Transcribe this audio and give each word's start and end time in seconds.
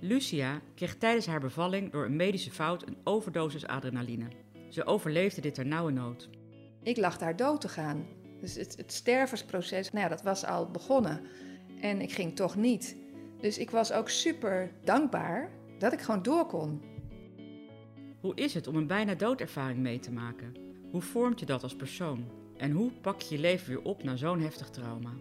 Lucia 0.00 0.60
kreeg 0.74 0.96
tijdens 0.96 1.26
haar 1.26 1.40
bevalling 1.40 1.92
door 1.92 2.04
een 2.04 2.16
medische 2.16 2.50
fout 2.50 2.86
een 2.86 2.96
overdosis 3.04 3.66
adrenaline. 3.66 4.28
Ze 4.68 4.84
overleefde 4.84 5.40
dit 5.40 5.64
nood. 5.64 6.28
Ik 6.82 6.96
lag 6.96 7.18
daar 7.18 7.36
dood 7.36 7.60
te 7.60 7.68
gaan. 7.68 8.06
Dus 8.40 8.54
het, 8.54 8.76
het 8.76 8.92
stervensproces, 8.92 9.90
nou 9.90 10.04
ja, 10.04 10.08
dat 10.08 10.22
was 10.22 10.44
al 10.44 10.70
begonnen. 10.70 11.20
En 11.80 12.00
ik 12.00 12.12
ging 12.12 12.36
toch 12.36 12.56
niet. 12.56 12.96
Dus 13.40 13.58
ik 13.58 13.70
was 13.70 13.92
ook 13.92 14.08
super 14.08 14.70
dankbaar 14.84 15.50
dat 15.78 15.92
ik 15.92 16.00
gewoon 16.00 16.22
door 16.22 16.46
kon. 16.46 16.82
Hoe 18.20 18.34
is 18.34 18.54
het 18.54 18.66
om 18.66 18.76
een 18.76 18.86
bijna 18.86 19.14
doodervaring 19.14 19.78
mee 19.78 19.98
te 19.98 20.12
maken? 20.12 20.54
Hoe 20.90 21.02
vormt 21.02 21.40
je 21.40 21.46
dat 21.46 21.62
als 21.62 21.76
persoon? 21.76 22.24
En 22.56 22.70
hoe 22.70 22.90
pak 23.00 23.20
je 23.20 23.34
je 23.34 23.40
leven 23.40 23.68
weer 23.68 23.82
op 23.82 24.02
na 24.02 24.16
zo'n 24.16 24.40
heftig 24.40 24.70
trauma? 24.70 25.12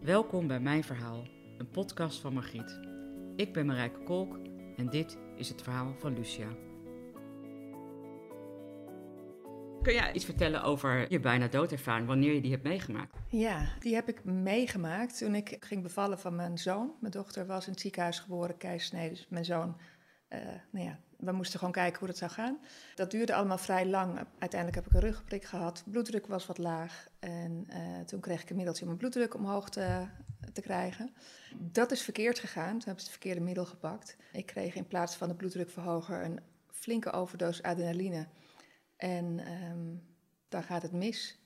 Welkom 0.00 0.46
bij 0.46 0.60
Mijn 0.60 0.84
Verhaal, 0.84 1.26
een 1.58 1.70
podcast 1.70 2.20
van 2.20 2.32
Margriet. 2.32 2.85
Ik 3.36 3.52
ben 3.52 3.66
Marijke 3.66 4.02
Kolk 4.02 4.38
en 4.76 4.88
dit 4.90 5.18
is 5.36 5.48
het 5.48 5.62
verhaal 5.62 5.94
van 5.98 6.14
Lucia. 6.14 6.48
Kun 9.82 9.94
jij 9.94 10.12
iets 10.12 10.24
vertellen 10.24 10.62
over 10.62 11.12
je 11.12 11.20
bijna 11.20 11.48
doodervaring, 11.48 12.06
wanneer 12.06 12.34
je 12.34 12.40
die 12.40 12.50
hebt 12.50 12.62
meegemaakt? 12.62 13.16
Ja, 13.28 13.66
die 13.78 13.94
heb 13.94 14.08
ik 14.08 14.24
meegemaakt 14.24 15.18
toen 15.18 15.34
ik 15.34 15.56
ging 15.60 15.82
bevallen 15.82 16.18
van 16.18 16.36
mijn 16.36 16.58
zoon. 16.58 16.94
Mijn 17.00 17.12
dochter 17.12 17.46
was 17.46 17.66
in 17.66 17.72
het 17.72 17.80
ziekenhuis 17.80 18.18
geboren, 18.18 18.56
keisnede. 18.56 19.08
Dus 19.08 19.26
mijn 19.28 19.44
zoon, 19.44 19.76
uh, 20.28 20.38
nou 20.70 20.86
ja, 20.86 21.00
we 21.16 21.32
moesten 21.32 21.58
gewoon 21.58 21.74
kijken 21.74 21.98
hoe 21.98 22.08
dat 22.08 22.16
zou 22.16 22.30
gaan. 22.30 22.58
Dat 22.94 23.10
duurde 23.10 23.34
allemaal 23.34 23.58
vrij 23.58 23.86
lang. 23.86 24.18
Uiteindelijk 24.38 24.74
heb 24.74 24.86
ik 24.86 24.92
een 24.92 25.08
rugprik 25.08 25.44
gehad. 25.44 25.82
Bloeddruk 25.86 26.26
was 26.26 26.46
wat 26.46 26.58
laag. 26.58 27.08
En 27.18 27.66
uh, 27.70 28.00
toen 28.00 28.20
kreeg 28.20 28.42
ik 28.42 28.50
een 28.50 28.56
middeltje 28.56 28.82
om 28.82 28.88
mijn 28.88 29.00
bloeddruk 29.00 29.34
omhoog 29.34 29.68
te, 29.68 30.06
te 30.52 30.60
krijgen. 30.60 31.14
Dat 31.56 31.90
is 31.90 32.02
verkeerd 32.02 32.38
gegaan. 32.38 32.70
Toen 32.70 32.84
hebben 32.84 33.04
ze 33.04 33.10
het 33.10 33.18
verkeerde 33.18 33.40
middel 33.40 33.64
gepakt. 33.64 34.16
Ik 34.32 34.46
kreeg 34.46 34.74
in 34.74 34.86
plaats 34.86 35.16
van 35.16 35.28
de 35.28 35.34
bloeddrukverhoger 35.34 36.24
een 36.24 36.40
flinke 36.70 37.10
overdosis 37.10 37.62
adrenaline. 37.62 38.26
En 38.96 39.40
um, 39.64 40.02
dan 40.48 40.62
gaat 40.62 40.82
het 40.82 40.92
mis. 40.92 41.38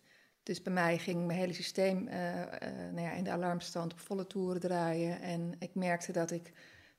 Dus 0.42 0.62
bij 0.62 0.72
mij 0.72 0.98
ging 0.98 1.26
mijn 1.26 1.38
hele 1.38 1.52
systeem 1.52 2.08
uh, 2.08 2.38
uh, 2.38 2.46
nou 2.92 3.00
ja, 3.00 3.10
in 3.10 3.24
de 3.24 3.30
alarmstand 3.30 3.92
op 3.92 4.00
volle 4.00 4.26
toeren 4.26 4.60
draaien. 4.60 5.20
En 5.20 5.54
ik 5.58 5.74
merkte 5.74 6.12
dat 6.12 6.30
ik, 6.30 6.52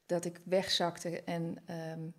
dat 0.05 0.25
ik 0.25 0.41
wegzakte. 0.43 1.23
En 1.23 1.57
um, 1.91 2.13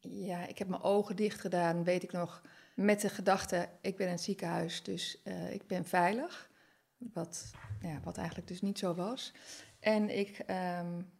ja, 0.00 0.46
ik 0.46 0.58
heb 0.58 0.68
mijn 0.68 0.82
ogen 0.82 1.16
dicht 1.16 1.40
gedaan, 1.40 1.84
weet 1.84 2.02
ik 2.02 2.12
nog, 2.12 2.42
met 2.74 3.00
de 3.00 3.08
gedachte: 3.08 3.68
ik 3.80 3.96
ben 3.96 4.06
in 4.06 4.12
het 4.12 4.22
ziekenhuis, 4.22 4.82
dus 4.82 5.20
uh, 5.24 5.52
ik 5.52 5.66
ben 5.66 5.84
veilig. 5.84 6.50
Wat, 6.96 7.50
ja, 7.80 8.00
wat 8.04 8.16
eigenlijk 8.16 8.48
dus 8.48 8.60
niet 8.60 8.78
zo 8.78 8.94
was. 8.94 9.32
En 9.80 10.18
ik, 10.18 10.38
um, 10.38 11.10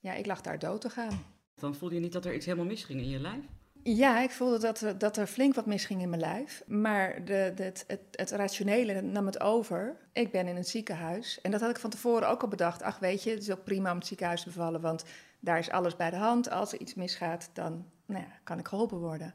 ja, 0.00 0.12
ik 0.12 0.26
lag 0.26 0.40
daar 0.40 0.58
dood 0.58 0.80
te 0.80 0.90
gaan. 0.90 1.24
Dan 1.54 1.74
voelde 1.74 1.94
je 1.94 2.00
niet 2.00 2.12
dat 2.12 2.24
er 2.24 2.34
iets 2.34 2.46
helemaal 2.46 2.66
misging 2.66 3.00
in 3.00 3.08
je 3.08 3.18
lijf? 3.18 3.44
Ja, 3.84 4.20
ik 4.20 4.30
voelde 4.30 4.58
dat 4.58 4.80
er, 4.80 4.98
dat 4.98 5.16
er 5.16 5.26
flink 5.26 5.54
wat 5.54 5.66
misging 5.66 6.02
in 6.02 6.08
mijn 6.08 6.20
lijf. 6.20 6.62
Maar 6.66 7.24
de, 7.24 7.52
de, 7.54 7.62
het, 7.62 7.84
het, 7.86 8.00
het, 8.10 8.30
rationele 8.30 9.00
nam 9.00 9.26
het 9.26 9.40
over. 9.40 9.96
Ik 10.12 10.30
ben 10.30 10.46
in 10.46 10.56
een 10.56 10.64
ziekenhuis. 10.64 11.40
En 11.40 11.50
dat 11.50 11.60
had 11.60 11.70
ik 11.70 11.78
van 11.78 11.90
tevoren 11.90 12.28
ook 12.28 12.42
al 12.42 12.48
bedacht. 12.48 12.82
Ach, 12.82 12.98
weet 12.98 13.22
je, 13.22 13.30
het 13.30 13.42
is 13.42 13.50
ook 13.50 13.64
prima 13.64 13.90
om 13.90 13.98
het 13.98 14.06
ziekenhuis 14.06 14.42
te 14.42 14.48
bevallen. 14.48 14.80
Want 14.80 15.04
daar 15.40 15.58
is 15.58 15.70
alles 15.70 15.96
bij 15.96 16.10
de 16.10 16.16
hand. 16.16 16.50
Als 16.50 16.72
er 16.72 16.80
iets 16.80 16.94
misgaat, 16.94 17.50
dan 17.52 17.86
nou 18.12 18.24
kan 18.44 18.58
ik 18.58 18.68
geholpen 18.68 18.98
worden. 18.98 19.34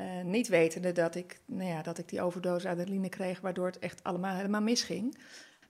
Uh, 0.00 0.22
niet 0.22 0.48
wetende 0.48 0.92
dat 0.92 1.14
ik, 1.14 1.40
nou 1.46 1.68
ja, 1.68 1.82
dat 1.82 1.98
ik 1.98 2.08
die 2.08 2.22
overdosis 2.22 2.70
adrenaline 2.70 3.08
kreeg, 3.08 3.40
waardoor 3.40 3.66
het 3.66 3.78
echt 3.78 4.02
allemaal 4.02 4.36
helemaal 4.36 4.60
misging. 4.60 5.18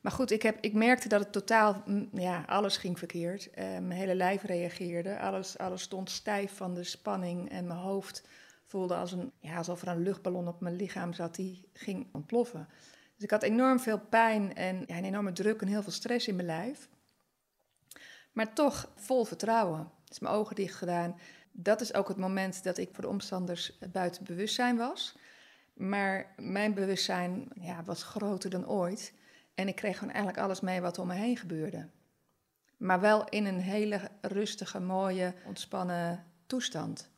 Maar 0.00 0.12
goed, 0.12 0.30
ik, 0.30 0.42
heb, 0.42 0.58
ik 0.60 0.72
merkte 0.72 1.08
dat 1.08 1.20
het 1.20 1.32
totaal, 1.32 1.82
mm, 1.86 2.08
ja, 2.12 2.44
alles 2.46 2.76
ging 2.76 2.98
verkeerd. 2.98 3.46
Uh, 3.46 3.54
mijn 3.54 3.90
hele 3.90 4.14
lijf 4.14 4.42
reageerde. 4.42 5.18
Alles, 5.18 5.58
alles 5.58 5.82
stond 5.82 6.10
stijf 6.10 6.56
van 6.56 6.74
de 6.74 6.84
spanning 6.84 7.50
en 7.50 7.66
mijn 7.66 7.78
hoofd 7.78 8.28
voelde 8.66 8.94
als 8.94 9.12
een, 9.12 9.32
ja, 9.40 9.56
alsof 9.56 9.82
er 9.82 9.88
een 9.88 10.02
luchtballon 10.02 10.48
op 10.48 10.60
mijn 10.60 10.76
lichaam 10.76 11.12
zat 11.12 11.34
die 11.34 11.68
ging 11.72 12.06
ontploffen. 12.12 12.68
Dus 13.14 13.24
ik 13.24 13.30
had 13.30 13.42
enorm 13.42 13.80
veel 13.80 14.00
pijn 14.00 14.54
en 14.54 14.84
ja, 14.86 14.96
een 14.96 15.04
enorme 15.04 15.32
druk 15.32 15.60
en 15.60 15.68
heel 15.68 15.82
veel 15.82 15.92
stress 15.92 16.28
in 16.28 16.34
mijn 16.36 16.46
lijf. 16.46 16.88
Maar 18.32 18.54
toch 18.54 18.92
vol 18.94 19.24
vertrouwen. 19.24 19.90
Dus 20.04 20.18
mijn 20.18 20.34
ogen 20.34 20.56
dicht 20.56 20.74
gedaan. 20.74 21.18
Dat 21.56 21.80
is 21.80 21.94
ook 21.94 22.08
het 22.08 22.16
moment 22.16 22.64
dat 22.64 22.78
ik 22.78 22.88
voor 22.92 23.02
de 23.02 23.10
omstanders 23.10 23.78
buiten 23.92 24.24
bewustzijn 24.24 24.76
was. 24.76 25.16
Maar 25.74 26.34
mijn 26.36 26.74
bewustzijn 26.74 27.48
ja, 27.60 27.82
was 27.84 28.02
groter 28.02 28.50
dan 28.50 28.68
ooit. 28.68 29.12
En 29.54 29.68
ik 29.68 29.74
kreeg 29.74 29.98
gewoon 29.98 30.12
eigenlijk 30.12 30.44
alles 30.44 30.60
mee 30.60 30.80
wat 30.80 30.98
om 30.98 31.06
me 31.06 31.14
heen 31.14 31.36
gebeurde. 31.36 31.88
Maar 32.76 33.00
wel 33.00 33.28
in 33.28 33.46
een 33.46 33.60
hele 33.60 34.00
rustige, 34.20 34.80
mooie, 34.80 35.34
ontspannen 35.46 36.24
toestand. 36.46 37.10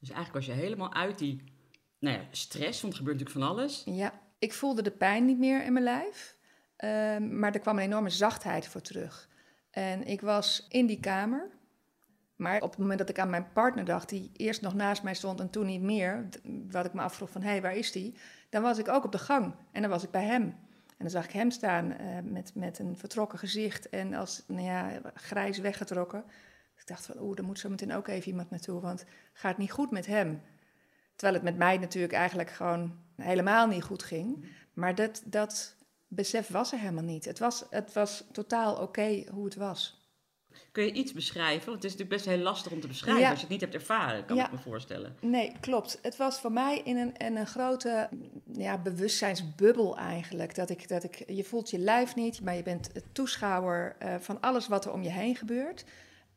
Dus 0.00 0.10
eigenlijk 0.10 0.46
was 0.46 0.56
je 0.56 0.62
helemaal 0.62 0.94
uit 0.94 1.18
die 1.18 1.42
nou 1.98 2.16
ja, 2.16 2.24
stress, 2.30 2.80
want 2.80 2.92
er 2.92 2.98
gebeurt 2.98 3.18
natuurlijk 3.18 3.46
van 3.46 3.56
alles. 3.56 3.82
Ja, 3.84 4.12
ik 4.38 4.52
voelde 4.52 4.82
de 4.82 4.90
pijn 4.90 5.24
niet 5.24 5.38
meer 5.38 5.64
in 5.64 5.72
mijn 5.72 5.84
lijf. 5.84 6.36
Uh, 6.78 7.18
maar 7.18 7.54
er 7.54 7.60
kwam 7.60 7.76
een 7.76 7.84
enorme 7.84 8.10
zachtheid 8.10 8.66
voor 8.68 8.80
terug. 8.80 9.28
En 9.70 10.06
ik 10.06 10.20
was 10.20 10.66
in 10.68 10.86
die 10.86 11.00
kamer. 11.00 11.50
Maar 12.36 12.62
op 12.62 12.70
het 12.70 12.78
moment 12.78 12.98
dat 12.98 13.08
ik 13.08 13.18
aan 13.18 13.30
mijn 13.30 13.52
partner 13.52 13.84
dacht, 13.84 14.08
die 14.08 14.30
eerst 14.36 14.62
nog 14.62 14.74
naast 14.74 15.02
mij 15.02 15.14
stond 15.14 15.40
en 15.40 15.50
toen 15.50 15.66
niet 15.66 15.82
meer, 15.82 16.28
wat 16.70 16.84
ik 16.84 16.92
me 16.92 17.00
afvroeg 17.00 17.30
van 17.30 17.42
hé, 17.42 17.48
hey, 17.48 17.62
waar 17.62 17.76
is 17.76 17.92
die? 17.92 18.14
Dan 18.48 18.62
was 18.62 18.78
ik 18.78 18.88
ook 18.88 19.04
op 19.04 19.12
de 19.12 19.18
gang 19.18 19.54
en 19.72 19.80
dan 19.80 19.90
was 19.90 20.02
ik 20.02 20.10
bij 20.10 20.24
hem. 20.24 20.42
En 20.88 20.96
dan 20.98 21.10
zag 21.10 21.24
ik 21.24 21.30
hem 21.30 21.50
staan 21.50 21.90
uh, 21.90 22.18
met, 22.22 22.54
met 22.54 22.78
een 22.78 22.98
vertrokken 22.98 23.38
gezicht 23.38 23.88
en 23.88 24.14
als 24.14 24.42
nou 24.46 24.62
ja, 24.62 25.00
grijs 25.14 25.58
weggetrokken. 25.58 26.24
Ik 26.76 26.86
dacht 26.86 27.06
van 27.06 27.20
oeh, 27.20 27.38
er 27.38 27.44
moet 27.44 27.58
zo 27.58 27.68
meteen 27.68 27.92
ook 27.92 28.08
even 28.08 28.30
iemand 28.30 28.50
naartoe, 28.50 28.80
want 28.80 29.04
gaat 29.32 29.58
niet 29.58 29.72
goed 29.72 29.90
met 29.90 30.06
hem. 30.06 30.42
Terwijl 31.16 31.34
het 31.34 31.44
met 31.50 31.56
mij 31.56 31.78
natuurlijk 31.78 32.12
eigenlijk 32.12 32.50
gewoon 32.50 32.98
helemaal 33.16 33.66
niet 33.66 33.82
goed 33.82 34.02
ging. 34.02 34.46
Maar 34.72 34.94
dat, 34.94 35.22
dat 35.24 35.76
besef 36.08 36.48
was 36.48 36.72
er 36.72 36.78
helemaal 36.78 37.04
niet. 37.04 37.24
Het 37.24 37.38
was, 37.38 37.64
het 37.70 37.92
was 37.92 38.24
totaal 38.32 38.76
oké 38.76 39.24
hoe 39.30 39.44
het 39.44 39.54
was. 39.54 40.03
Kun 40.74 40.84
je 40.84 40.92
iets 40.92 41.12
beschrijven? 41.12 41.64
Want 41.64 41.82
het 41.82 41.84
is 41.84 41.90
natuurlijk 41.90 42.22
best 42.22 42.36
heel 42.36 42.44
lastig 42.44 42.72
om 42.72 42.80
te 42.80 42.86
beschrijven 42.86 43.28
als 43.28 43.34
je 43.34 43.40
het 43.40 43.48
niet 43.48 43.60
hebt 43.60 43.74
ervaren, 43.74 44.24
kan 44.24 44.38
ik 44.38 44.50
me 44.50 44.58
voorstellen. 44.58 45.16
Nee, 45.20 45.52
klopt. 45.60 45.98
Het 46.02 46.16
was 46.16 46.40
voor 46.40 46.52
mij 46.52 46.80
in 46.84 46.96
een, 46.96 47.16
in 47.16 47.36
een 47.36 47.46
grote 47.46 48.08
ja, 48.52 48.78
bewustzijnsbubbel 48.78 49.96
eigenlijk. 49.96 50.54
Dat 50.54 50.70
ik, 50.70 50.88
dat 50.88 51.04
ik, 51.04 51.24
je 51.26 51.44
voelt 51.44 51.70
je 51.70 51.78
lijf 51.78 52.14
niet, 52.14 52.42
maar 52.42 52.54
je 52.54 52.62
bent 52.62 52.90
toeschouwer 53.12 53.96
uh, 54.02 54.14
van 54.20 54.40
alles 54.40 54.68
wat 54.68 54.84
er 54.84 54.92
om 54.92 55.02
je 55.02 55.10
heen 55.10 55.36
gebeurt. 55.36 55.84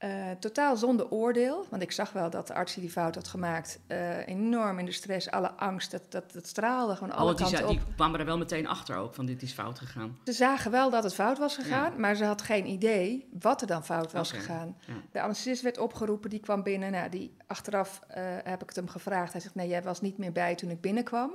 Uh, 0.03 0.31
totaal 0.39 0.75
zonder 0.75 1.09
oordeel, 1.09 1.65
want 1.69 1.81
ik 1.81 1.91
zag 1.91 2.11
wel 2.11 2.29
dat 2.29 2.47
de 2.47 2.53
arts 2.53 2.73
die 2.73 2.83
die 2.83 2.91
fout 2.91 3.15
had 3.15 3.27
gemaakt 3.27 3.79
uh, 3.87 4.27
enorm 4.27 4.79
in 4.79 4.85
de 4.85 4.91
stress, 4.91 5.31
alle 5.31 5.51
angst, 5.51 5.91
dat, 5.91 6.01
dat, 6.09 6.33
dat 6.33 6.47
straalde 6.47 6.95
gewoon 6.95 7.11
alle 7.11 7.31
oh, 7.31 7.37
die, 7.37 7.45
kanten 7.45 7.67
op. 7.67 7.69
Die 7.69 7.95
kwamen 7.95 8.19
er 8.19 8.25
wel 8.25 8.37
meteen 8.37 8.67
achter 8.67 8.95
ook, 8.95 9.13
van 9.13 9.25
dit 9.25 9.41
is 9.41 9.51
fout 9.51 9.79
gegaan. 9.79 10.17
Ze 10.23 10.31
zagen 10.31 10.71
wel 10.71 10.89
dat 10.89 11.03
het 11.03 11.13
fout 11.13 11.37
was 11.37 11.55
gegaan, 11.55 11.91
ja. 11.91 11.97
maar 11.97 12.15
ze 12.15 12.25
had 12.25 12.41
geen 12.41 12.67
idee 12.67 13.29
wat 13.39 13.61
er 13.61 13.67
dan 13.67 13.85
fout 13.85 14.11
was 14.11 14.29
okay. 14.29 14.41
gegaan. 14.41 14.75
Ja. 14.87 14.93
De 15.11 15.21
anesthesist 15.21 15.61
werd 15.61 15.77
opgeroepen, 15.77 16.29
die 16.29 16.39
kwam 16.39 16.63
binnen. 16.63 16.91
Nou, 16.91 17.09
die, 17.09 17.35
achteraf 17.47 17.99
uh, 18.09 18.15
heb 18.43 18.61
ik 18.61 18.67
het 18.67 18.75
hem 18.75 18.87
gevraagd. 18.87 19.31
Hij 19.31 19.41
zegt, 19.41 19.55
nee, 19.55 19.67
jij 19.67 19.83
was 19.83 20.01
niet 20.01 20.17
meer 20.17 20.31
bij 20.31 20.55
toen 20.55 20.69
ik 20.69 20.81
binnenkwam. 20.81 21.31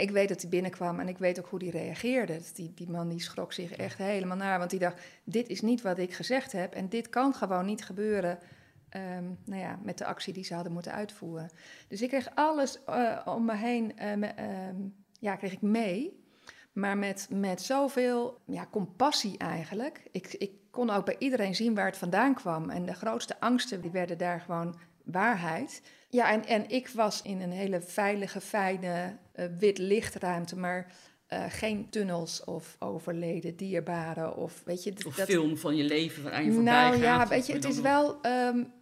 Ik 0.00 0.10
weet 0.10 0.28
dat 0.28 0.40
hij 0.40 0.50
binnenkwam 0.50 1.00
en 1.00 1.08
ik 1.08 1.18
weet 1.18 1.38
ook 1.38 1.48
hoe 1.48 1.58
hij 1.58 1.68
reageerde. 1.68 2.40
Die, 2.54 2.72
die 2.74 2.90
man 2.90 3.08
die 3.08 3.20
schrok 3.20 3.52
zich 3.52 3.72
echt 3.72 3.98
helemaal 3.98 4.36
naar, 4.36 4.58
want 4.58 4.70
die 4.70 4.78
dacht: 4.78 5.00
dit 5.24 5.48
is 5.48 5.60
niet 5.60 5.82
wat 5.82 5.98
ik 5.98 6.14
gezegd 6.14 6.52
heb 6.52 6.74
en 6.74 6.88
dit 6.88 7.08
kan 7.08 7.34
gewoon 7.34 7.66
niet 7.66 7.84
gebeuren. 7.84 8.38
Um, 9.18 9.38
nou 9.44 9.60
ja, 9.60 9.78
met 9.82 9.98
de 9.98 10.04
actie 10.04 10.32
die 10.32 10.44
ze 10.44 10.54
hadden 10.54 10.72
moeten 10.72 10.92
uitvoeren. 10.92 11.50
Dus 11.88 12.02
ik 12.02 12.08
kreeg 12.08 12.28
alles 12.34 12.78
uh, 12.88 13.20
om 13.24 13.44
me 13.44 13.56
heen, 13.56 13.92
me, 13.96 14.32
uh, 14.38 14.84
ja, 15.20 15.36
kreeg 15.36 15.52
ik 15.52 15.62
mee. 15.62 16.22
Maar 16.72 16.98
met, 16.98 17.26
met 17.30 17.62
zoveel 17.62 18.40
ja, 18.46 18.66
compassie 18.70 19.38
eigenlijk. 19.38 20.08
Ik, 20.10 20.34
ik 20.34 20.52
kon 20.70 20.90
ook 20.90 21.04
bij 21.04 21.16
iedereen 21.18 21.54
zien 21.54 21.74
waar 21.74 21.86
het 21.86 21.96
vandaan 21.96 22.34
kwam. 22.34 22.70
En 22.70 22.86
de 22.86 22.94
grootste 22.94 23.40
angsten 23.40 23.80
die 23.80 23.90
werden 23.90 24.18
daar 24.18 24.40
gewoon 24.40 24.78
waarheid. 25.04 25.82
Ja, 26.14 26.30
en, 26.30 26.46
en 26.46 26.68
ik 26.68 26.88
was 26.88 27.22
in 27.22 27.40
een 27.40 27.52
hele 27.52 27.80
veilige, 27.80 28.40
fijne, 28.40 29.16
uh, 29.36 29.44
wit 29.58 29.78
lichtruimte, 29.78 30.56
maar 30.56 30.92
uh, 31.28 31.44
geen 31.48 31.90
tunnels 31.90 32.44
of 32.44 32.76
overleden 32.78 33.56
dierbaren 33.56 34.36
of 34.36 34.62
weet 34.64 34.82
je... 34.82 34.92
Of 35.06 35.14
dat, 35.14 35.26
film 35.26 35.56
van 35.56 35.76
je 35.76 35.84
leven 35.84 36.32
aan 36.32 36.44
je 36.44 36.52
voorbij 36.52 36.72
Nou 36.72 36.96
ja, 36.96 37.28
weet 37.28 37.46
je, 37.46 37.52
het 37.52 37.64
is 37.64 37.80
wel... 37.80 38.18
Um, 38.26 38.72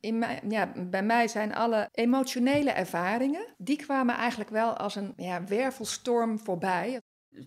In 0.00 0.18
mij, 0.18 0.40
ja, 0.48 0.72
bij 0.76 1.02
mij 1.02 1.28
zijn 1.28 1.54
alle 1.54 1.88
emotionele 1.92 2.70
ervaringen, 2.70 3.46
die 3.56 3.76
kwamen 3.76 4.14
eigenlijk 4.14 4.50
wel 4.50 4.76
als 4.76 4.94
een 4.94 5.12
ja, 5.16 5.44
wervelstorm 5.44 6.38
voorbij. 6.38 7.00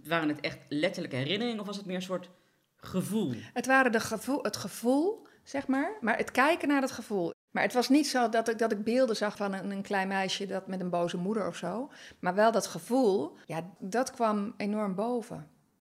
Waren 0.04 0.30
het 0.30 0.40
echt 0.40 0.60
letterlijke 0.70 1.16
herinneringen 1.16 1.60
of 1.60 1.66
was 1.66 1.78
het 1.78 1.86
meer 1.86 1.96
een 1.96 2.02
soort 2.02 2.30
gevoel? 2.76 3.34
Het 3.54 3.66
waren 3.66 3.92
de 3.92 4.00
gevoel, 4.00 4.44
het 4.44 4.58
gevoel, 4.58 5.28
zeg 5.44 5.68
maar, 5.68 5.98
maar 6.02 6.18
het 6.18 6.32
kijken 6.32 6.68
naar 6.68 6.82
het 6.82 6.92
gevoel. 6.92 7.32
Maar 7.52 7.64
het 7.64 7.74
was 7.74 7.90
niet 7.90 8.08
zo 8.08 8.30
dat 8.30 8.48
ik, 8.48 8.58
dat 8.58 8.72
ik 8.72 8.84
beelden 8.84 9.16
zag 9.16 9.38
van 9.38 9.54
een, 9.54 9.72
een 9.72 9.82
klein 9.82 10.08
meisje 10.08 10.46
dat 10.46 10.68
met 10.68 10.80
een 10.80 10.90
boze 10.90 11.18
moeder 11.18 11.48
of 11.48 11.56
zo. 11.56 11.92
Maar 12.20 12.36
wel 12.36 12.52
dat 12.52 12.68
gevoel, 12.68 13.38
ja, 13.46 13.70
dat 13.80 14.12
kwam 14.12 14.54
enorm 14.58 14.96
boven. 14.96 15.48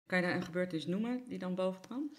Kan 0.06 0.18
je 0.18 0.24
daar 0.24 0.34
een 0.34 0.42
gebeurtenis 0.42 0.86
noemen 0.86 1.22
die 1.28 1.38
dan 1.38 1.54
boven 1.54 1.80
kwam? 1.80 2.10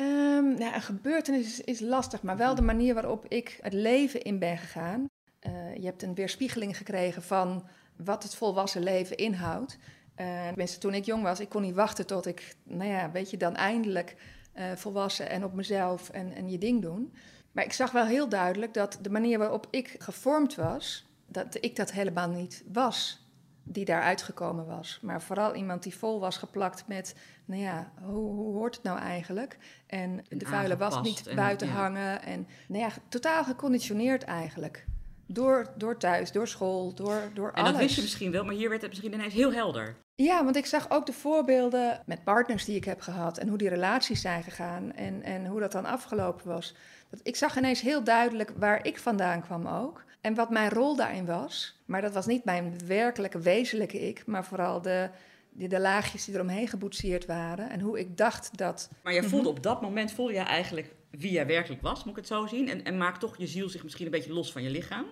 Um, 0.00 0.58
nou, 0.58 0.74
een 0.74 0.82
gebeurtenis 0.82 1.46
is, 1.46 1.60
is, 1.60 1.80
lastig, 1.80 2.22
maar 2.22 2.36
wel 2.36 2.54
de 2.54 2.62
manier 2.62 2.94
waarop 2.94 3.24
ik 3.28 3.58
het 3.62 3.72
leven 3.72 4.22
in 4.22 4.38
ben 4.38 4.58
gegaan. 4.58 5.06
Uh, 5.46 5.76
je 5.76 5.84
hebt 5.84 6.02
een 6.02 6.14
weerspiegeling 6.14 6.76
gekregen 6.76 7.22
van 7.22 7.68
wat 7.96 8.22
het 8.22 8.34
volwassen 8.34 8.82
leven 8.82 9.16
inhoudt. 9.16 9.78
Uh, 10.16 10.46
tenminste, 10.46 10.78
toen 10.78 10.94
ik 10.94 11.04
jong 11.04 11.22
was, 11.22 11.40
ik 11.40 11.48
kon 11.48 11.62
niet 11.62 11.74
wachten 11.74 12.06
tot 12.06 12.26
ik, 12.26 12.56
nou 12.64 12.90
ja, 12.90 13.10
weet 13.10 13.30
je, 13.30 13.36
dan 13.36 13.56
eindelijk 13.56 14.16
uh, 14.54 14.72
volwassen 14.72 15.30
en 15.30 15.44
op 15.44 15.54
mezelf 15.54 16.10
en, 16.10 16.32
en 16.32 16.50
je 16.50 16.58
ding 16.58 16.82
doen. 16.82 17.12
Maar 17.52 17.64
ik 17.64 17.72
zag 17.72 17.90
wel 17.90 18.06
heel 18.06 18.28
duidelijk 18.28 18.74
dat 18.74 18.98
de 19.02 19.10
manier 19.10 19.38
waarop 19.38 19.66
ik 19.70 19.94
gevormd 19.98 20.54
was, 20.54 21.06
dat 21.26 21.56
ik 21.60 21.76
dat 21.76 21.92
helemaal 21.92 22.28
niet 22.28 22.64
was 22.72 23.26
die 23.62 23.84
daar 23.84 24.02
uitgekomen 24.02 24.66
was. 24.66 24.98
Maar 25.02 25.22
vooral 25.22 25.54
iemand 25.54 25.82
die 25.82 25.96
vol 25.96 26.20
was 26.20 26.36
geplakt 26.36 26.86
met, 26.86 27.14
nou 27.44 27.62
ja, 27.62 27.92
hoe, 28.02 28.34
hoe 28.34 28.54
hoort 28.54 28.74
het 28.74 28.84
nou 28.84 28.98
eigenlijk? 28.98 29.58
En, 29.86 30.24
de 30.28 30.46
vuile 30.46 30.76
was 30.76 31.02
niet 31.02 31.34
buiten 31.34 31.68
hangen. 31.68 32.22
En 32.22 32.46
nou 32.68 32.82
ja, 32.82 32.90
totaal 33.08 33.44
geconditioneerd 33.44 34.22
eigenlijk. 34.22 34.86
Door, 35.30 35.66
door 35.76 35.96
thuis, 35.96 36.32
door 36.32 36.48
school, 36.48 36.94
door, 36.94 37.30
door 37.34 37.48
en 37.48 37.54
alles. 37.54 37.66
En 37.66 37.72
dat 37.72 37.82
wist 37.82 37.94
je 37.94 38.02
misschien 38.02 38.30
wel, 38.30 38.44
maar 38.44 38.54
hier 38.54 38.68
werd 38.68 38.80
het 38.80 38.90
misschien 38.90 39.12
ineens 39.12 39.34
heel 39.34 39.52
helder. 39.52 39.96
Ja, 40.14 40.44
want 40.44 40.56
ik 40.56 40.66
zag 40.66 40.90
ook 40.90 41.06
de 41.06 41.12
voorbeelden 41.12 42.02
met 42.06 42.24
partners 42.24 42.64
die 42.64 42.76
ik 42.76 42.84
heb 42.84 43.00
gehad... 43.00 43.38
en 43.38 43.48
hoe 43.48 43.58
die 43.58 43.68
relaties 43.68 44.20
zijn 44.20 44.42
gegaan 44.42 44.92
en, 44.92 45.22
en 45.22 45.46
hoe 45.46 45.60
dat 45.60 45.72
dan 45.72 45.84
afgelopen 45.84 46.48
was. 46.48 46.74
Dat, 47.10 47.20
ik 47.22 47.36
zag 47.36 47.56
ineens 47.56 47.80
heel 47.80 48.04
duidelijk 48.04 48.52
waar 48.56 48.86
ik 48.86 48.98
vandaan 48.98 49.42
kwam 49.42 49.66
ook... 49.66 50.06
En 50.20 50.34
wat 50.34 50.50
mijn 50.50 50.70
rol 50.70 50.96
daarin 50.96 51.26
was, 51.26 51.80
maar 51.84 52.00
dat 52.00 52.12
was 52.12 52.26
niet 52.26 52.44
mijn 52.44 52.74
werkelijke, 52.86 53.38
wezenlijke 53.38 54.08
ik, 54.08 54.26
maar 54.26 54.44
vooral 54.44 54.82
de, 54.82 55.10
de, 55.50 55.66
de 55.66 55.80
laagjes 55.80 56.24
die 56.24 56.34
eromheen 56.34 56.68
geboetseerd 56.68 57.26
waren 57.26 57.70
en 57.70 57.80
hoe 57.80 57.98
ik 57.98 58.16
dacht 58.16 58.58
dat. 58.58 58.90
Maar 59.02 59.12
je 59.12 59.22
voelde 59.22 59.48
op 59.48 59.62
dat 59.62 59.82
moment, 59.82 60.12
voelde 60.12 60.32
je 60.32 60.38
eigenlijk 60.38 60.94
wie 61.10 61.32
jij 61.32 61.46
werkelijk 61.46 61.82
was, 61.82 61.98
moet 62.04 62.16
ik 62.16 62.16
het 62.16 62.26
zo 62.26 62.46
zien? 62.46 62.68
En, 62.68 62.84
en 62.84 62.96
maakt 62.96 63.20
toch 63.20 63.36
je 63.36 63.46
ziel 63.46 63.68
zich 63.68 63.82
misschien 63.82 64.04
een 64.04 64.10
beetje 64.10 64.32
los 64.32 64.52
van 64.52 64.62
je 64.62 64.70
lichaam? 64.70 65.06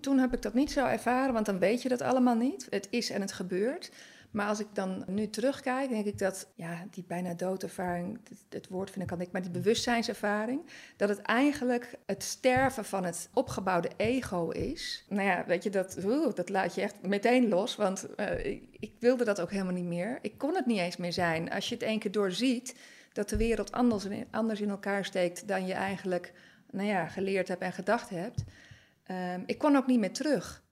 Toen 0.00 0.18
heb 0.18 0.34
ik 0.34 0.42
dat 0.42 0.54
niet 0.54 0.70
zo 0.70 0.86
ervaren, 0.86 1.34
want 1.34 1.46
dan 1.46 1.58
weet 1.58 1.82
je 1.82 1.88
dat 1.88 2.00
allemaal 2.00 2.36
niet. 2.36 2.66
Het 2.70 2.88
is 2.90 3.10
en 3.10 3.20
het 3.20 3.32
gebeurt. 3.32 3.90
Maar 4.30 4.48
als 4.48 4.60
ik 4.60 4.66
dan 4.72 5.04
nu 5.06 5.30
terugkijk, 5.30 5.88
denk 5.88 6.06
ik 6.06 6.18
dat 6.18 6.48
ja, 6.54 6.86
die 6.90 7.04
bijna 7.06 7.34
doodervaring, 7.34 8.18
het, 8.28 8.44
het 8.48 8.68
woord 8.68 8.90
vind 8.90 9.10
ik 9.10 9.18
niet, 9.18 9.32
maar 9.32 9.42
die 9.42 9.50
bewustzijnservaring, 9.50 10.60
dat 10.96 11.08
het 11.08 11.22
eigenlijk 11.22 11.94
het 12.06 12.22
sterven 12.22 12.84
van 12.84 13.04
het 13.04 13.28
opgebouwde 13.34 13.90
ego 13.96 14.48
is. 14.48 15.04
Nou 15.08 15.28
ja, 15.28 15.44
weet 15.46 15.62
je, 15.62 15.70
dat, 15.70 15.98
dat 16.34 16.48
laat 16.48 16.74
je 16.74 16.80
echt 16.80 17.02
meteen 17.02 17.48
los, 17.48 17.76
want 17.76 18.06
uh, 18.16 18.44
ik, 18.44 18.62
ik 18.78 18.92
wilde 18.98 19.24
dat 19.24 19.40
ook 19.40 19.50
helemaal 19.50 19.72
niet 19.72 19.84
meer. 19.84 20.18
Ik 20.22 20.38
kon 20.38 20.54
het 20.54 20.66
niet 20.66 20.78
eens 20.78 20.96
meer 20.96 21.12
zijn. 21.12 21.50
Als 21.50 21.68
je 21.68 21.74
het 21.74 21.84
één 21.84 21.98
keer 21.98 22.12
doorziet, 22.12 22.74
dat 23.18 23.28
de 23.28 23.36
wereld 23.36 23.72
anders, 23.72 24.06
anders 24.30 24.60
in 24.60 24.70
elkaar 24.70 25.04
steekt 25.04 25.48
dan 25.48 25.66
je 25.66 25.72
eigenlijk 25.72 26.32
nou 26.70 26.88
ja, 26.88 27.06
geleerd 27.06 27.48
hebt 27.48 27.62
en 27.62 27.72
gedacht 27.72 28.10
hebt. 28.10 28.44
Um, 29.10 29.42
ik 29.46 29.58
kon 29.58 29.76
ook 29.76 29.86
niet 29.86 29.98
meer 29.98 30.12
terug. 30.12 30.62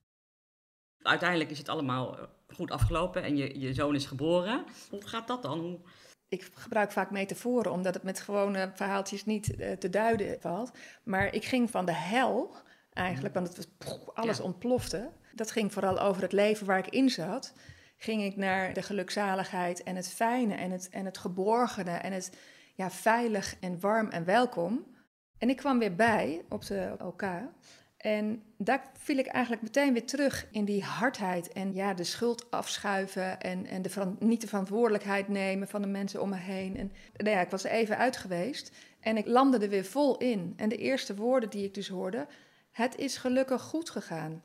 Uiteindelijk 1.02 1.50
is 1.50 1.58
het 1.58 1.68
allemaal 1.68 2.18
goed 2.48 2.70
afgelopen 2.70 3.22
en 3.22 3.36
je, 3.36 3.60
je 3.60 3.74
zoon 3.74 3.94
is 3.94 4.06
geboren. 4.06 4.64
Hoe 4.90 5.06
gaat 5.06 5.26
dat 5.26 5.42
dan? 5.42 5.84
Ik 6.28 6.50
gebruik 6.54 6.92
vaak 6.92 7.10
metaforen, 7.10 7.72
omdat 7.72 7.94
het 7.94 8.02
met 8.02 8.20
gewone 8.20 8.70
verhaaltjes 8.74 9.24
niet 9.24 9.58
uh, 9.58 9.72
te 9.72 9.90
duiden 9.90 10.40
valt. 10.40 10.70
Maar 11.04 11.34
ik 11.34 11.44
ging 11.44 11.70
van 11.70 11.86
de 11.86 11.94
hel, 11.94 12.56
eigenlijk, 12.92 13.34
want 13.34 13.48
het 13.48 13.56
was, 13.56 13.98
alles 14.14 14.36
ja. 14.36 14.44
ontplofte. 14.44 15.10
Dat 15.34 15.50
ging 15.50 15.72
vooral 15.72 15.98
over 15.98 16.22
het 16.22 16.32
leven 16.32 16.66
waar 16.66 16.78
ik 16.78 16.88
in 16.88 17.10
zat. 17.10 17.54
Ging 17.96 18.22
ik 18.22 18.36
naar 18.36 18.72
de 18.72 18.82
gelukzaligheid 18.82 19.82
en 19.82 19.96
het 19.96 20.08
fijne 20.08 20.54
en 20.54 20.70
het, 20.70 20.88
en 20.88 21.04
het 21.04 21.18
geborgene 21.18 21.90
en 21.90 22.12
het 22.12 22.36
ja, 22.74 22.90
veilig 22.90 23.56
en 23.60 23.80
warm 23.80 24.08
en 24.10 24.24
welkom. 24.24 24.86
En 25.38 25.48
ik 25.48 25.56
kwam 25.56 25.78
weer 25.78 25.94
bij 25.94 26.44
op 26.48 26.66
de 26.66 26.96
OK. 27.02 27.24
En 27.96 28.42
daar 28.58 28.90
viel 28.98 29.18
ik 29.18 29.26
eigenlijk 29.26 29.62
meteen 29.62 29.92
weer 29.92 30.06
terug 30.06 30.46
in 30.50 30.64
die 30.64 30.82
hardheid 30.82 31.52
en 31.52 31.74
ja, 31.74 31.94
de 31.94 32.04
schuld 32.04 32.50
afschuiven 32.50 33.40
en, 33.40 33.66
en 33.66 33.82
de 33.82 34.14
niet 34.18 34.40
de 34.40 34.46
verantwoordelijkheid 34.46 35.28
nemen 35.28 35.68
van 35.68 35.82
de 35.82 35.88
mensen 35.88 36.22
om 36.22 36.28
me 36.28 36.36
heen. 36.36 36.76
En 36.76 36.92
nou 37.16 37.36
ja, 37.36 37.40
ik 37.40 37.50
was 37.50 37.64
er 37.64 37.70
even 37.70 37.98
uit 37.98 38.16
geweest 38.16 38.76
en 39.00 39.16
ik 39.16 39.26
landde 39.26 39.58
er 39.58 39.68
weer 39.68 39.84
vol 39.84 40.16
in. 40.16 40.52
En 40.56 40.68
de 40.68 40.76
eerste 40.76 41.14
woorden 41.14 41.50
die 41.50 41.64
ik 41.64 41.74
dus 41.74 41.88
hoorde, 41.88 42.26
het 42.70 42.96
is 42.96 43.16
gelukkig 43.16 43.62
goed 43.62 43.90
gegaan. 43.90 44.42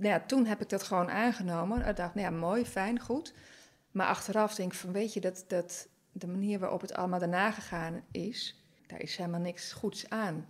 Nou 0.00 0.12
ja, 0.12 0.22
toen 0.26 0.46
heb 0.46 0.60
ik 0.60 0.68
dat 0.68 0.82
gewoon 0.82 1.10
aangenomen. 1.10 1.86
Ik 1.86 1.96
dacht, 1.96 2.14
nou 2.14 2.32
ja, 2.32 2.38
mooi, 2.38 2.66
fijn, 2.66 3.00
goed. 3.00 3.34
Maar 3.90 4.06
achteraf 4.06 4.54
denk 4.54 4.72
ik 4.72 4.78
van, 4.78 4.92
weet 4.92 5.12
je, 5.12 5.20
dat, 5.20 5.44
dat 5.48 5.88
de 6.12 6.26
manier 6.26 6.58
waarop 6.58 6.80
het 6.80 6.94
allemaal 6.94 7.18
daarna 7.18 7.50
gegaan 7.50 8.02
is, 8.10 8.64
daar 8.86 9.00
is 9.00 9.16
helemaal 9.16 9.40
niks 9.40 9.72
goeds 9.72 10.08
aan. 10.08 10.46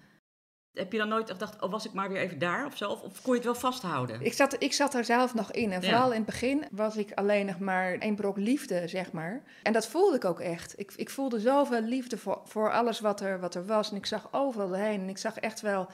Heb 0.72 0.92
je 0.92 0.98
dan 0.98 1.08
nooit 1.08 1.30
gedacht, 1.30 1.62
oh 1.62 1.70
was 1.70 1.86
ik 1.86 1.92
maar 1.92 2.08
weer 2.08 2.20
even 2.20 2.38
daar 2.38 2.66
of 2.66 2.76
zo? 2.76 2.90
Of, 2.90 3.02
of 3.02 3.22
kon 3.22 3.30
je 3.32 3.38
het 3.38 3.44
wel 3.44 3.54
vasthouden? 3.54 4.20
Ik 4.20 4.32
zat, 4.32 4.62
ik 4.62 4.72
zat 4.72 4.94
er 4.94 5.04
zelf 5.04 5.34
nog 5.34 5.52
in. 5.52 5.72
En 5.72 5.82
vooral 5.82 6.08
ja. 6.08 6.14
in 6.14 6.22
het 6.22 6.26
begin 6.26 6.64
was 6.70 6.96
ik 6.96 7.12
alleen 7.12 7.46
nog 7.46 7.58
maar 7.58 7.98
één 7.98 8.14
brok 8.14 8.36
liefde, 8.36 8.88
zeg 8.88 9.12
maar. 9.12 9.42
En 9.62 9.72
dat 9.72 9.86
voelde 9.86 10.16
ik 10.16 10.24
ook 10.24 10.40
echt. 10.40 10.78
Ik, 10.78 10.92
ik 10.96 11.10
voelde 11.10 11.40
zoveel 11.40 11.82
liefde 11.82 12.18
voor, 12.18 12.40
voor 12.44 12.72
alles 12.72 13.00
wat 13.00 13.20
er, 13.20 13.40
wat 13.40 13.54
er 13.54 13.66
was. 13.66 13.90
En 13.90 13.96
ik 13.96 14.06
zag 14.06 14.28
overal 14.32 14.72
heen. 14.72 15.00
En 15.00 15.08
ik 15.08 15.18
zag 15.18 15.36
echt 15.36 15.60
wel 15.60 15.88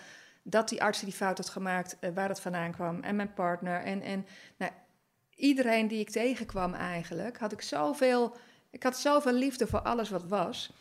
dat 0.48 0.68
die 0.68 0.82
arts 0.82 1.00
die 1.00 1.12
fout 1.12 1.36
had 1.36 1.48
gemaakt, 1.48 1.96
uh, 2.00 2.10
waar 2.14 2.28
het 2.28 2.40
vandaan 2.40 2.72
kwam. 2.72 3.02
En 3.02 3.16
mijn 3.16 3.32
partner. 3.32 3.82
En, 3.82 4.02
en 4.02 4.26
nou, 4.56 4.72
iedereen 5.34 5.88
die 5.88 6.00
ik 6.00 6.10
tegenkwam 6.10 6.74
eigenlijk, 6.74 7.38
had 7.38 7.52
ik 7.52 7.62
zoveel... 7.62 8.36
Ik 8.70 8.82
had 8.82 8.98
zoveel 8.98 9.32
liefde 9.32 9.66
voor 9.66 9.80
alles 9.80 10.10
wat 10.10 10.24
was. 10.24 10.72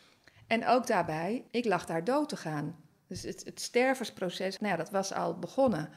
En 0.47 0.67
ook 0.67 0.87
daarbij, 0.87 1.45
ik 1.51 1.65
lag 1.65 1.85
daar 1.85 2.03
dood 2.03 2.29
te 2.29 2.37
gaan. 2.37 2.75
Dus 3.07 3.23
het, 3.23 3.45
het 3.45 3.61
stervensproces, 3.61 4.59
nou 4.59 4.71
ja, 4.71 4.77
dat 4.77 4.89
was 4.89 5.13
al 5.13 5.39
begonnen. 5.39 5.89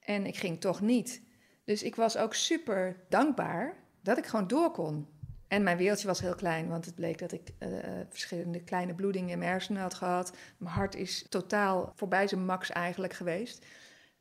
En 0.00 0.26
ik 0.26 0.36
ging 0.36 0.60
toch 0.60 0.80
niet. 0.80 1.22
Dus 1.64 1.82
ik 1.82 1.96
was 1.96 2.16
ook 2.16 2.34
super 2.34 2.96
dankbaar 3.08 3.76
dat 4.02 4.18
ik 4.18 4.26
gewoon 4.26 4.46
door 4.46 4.70
kon. 4.70 5.08
En 5.52 5.62
mijn 5.62 5.76
wereldje 5.76 6.06
was 6.06 6.20
heel 6.20 6.34
klein, 6.34 6.68
want 6.68 6.84
het 6.84 6.94
bleek 6.94 7.18
dat 7.18 7.32
ik 7.32 7.50
uh, 7.58 7.68
verschillende 8.08 8.62
kleine 8.62 8.94
bloedingen 8.94 9.30
in 9.30 9.38
mijn 9.38 9.50
hersenen 9.50 9.82
had 9.82 9.94
gehad. 9.94 10.36
Mijn 10.56 10.74
hart 10.74 10.94
is 10.94 11.26
totaal 11.28 11.92
voorbij 11.94 12.28
zijn 12.28 12.44
max 12.44 12.70
eigenlijk 12.70 13.12
geweest. 13.12 13.66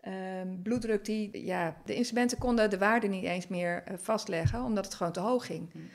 Uh, 0.04 0.14
bloeddruk, 0.64 1.06
die, 1.06 1.46
ja, 1.46 1.78
de 1.86 1.96
instrumenten 1.96 2.38
konden 2.38 2.70
de 2.70 2.78
waarde 2.78 3.08
niet 3.08 3.24
eens 3.24 3.48
meer 3.48 3.84
uh, 3.88 3.98
vastleggen, 3.98 4.64
omdat 4.64 4.86
het 4.86 4.94
gewoon 4.94 5.12
te 5.12 5.20
hoog 5.20 5.46
ging. 5.46 5.74
Mm. 5.74 5.90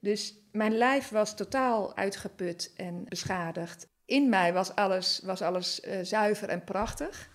Dus 0.00 0.34
mijn 0.52 0.76
lijf 0.76 1.08
was 1.08 1.36
totaal 1.36 1.96
uitgeput 1.96 2.72
en 2.76 3.04
beschadigd 3.08 3.88
in 4.10 4.28
mij 4.28 4.52
was 4.52 4.74
alles, 4.74 5.20
was 5.24 5.42
alles 5.42 5.80
uh, 5.80 5.98
zuiver 6.02 6.48
en 6.48 6.64
prachtig. 6.64 7.29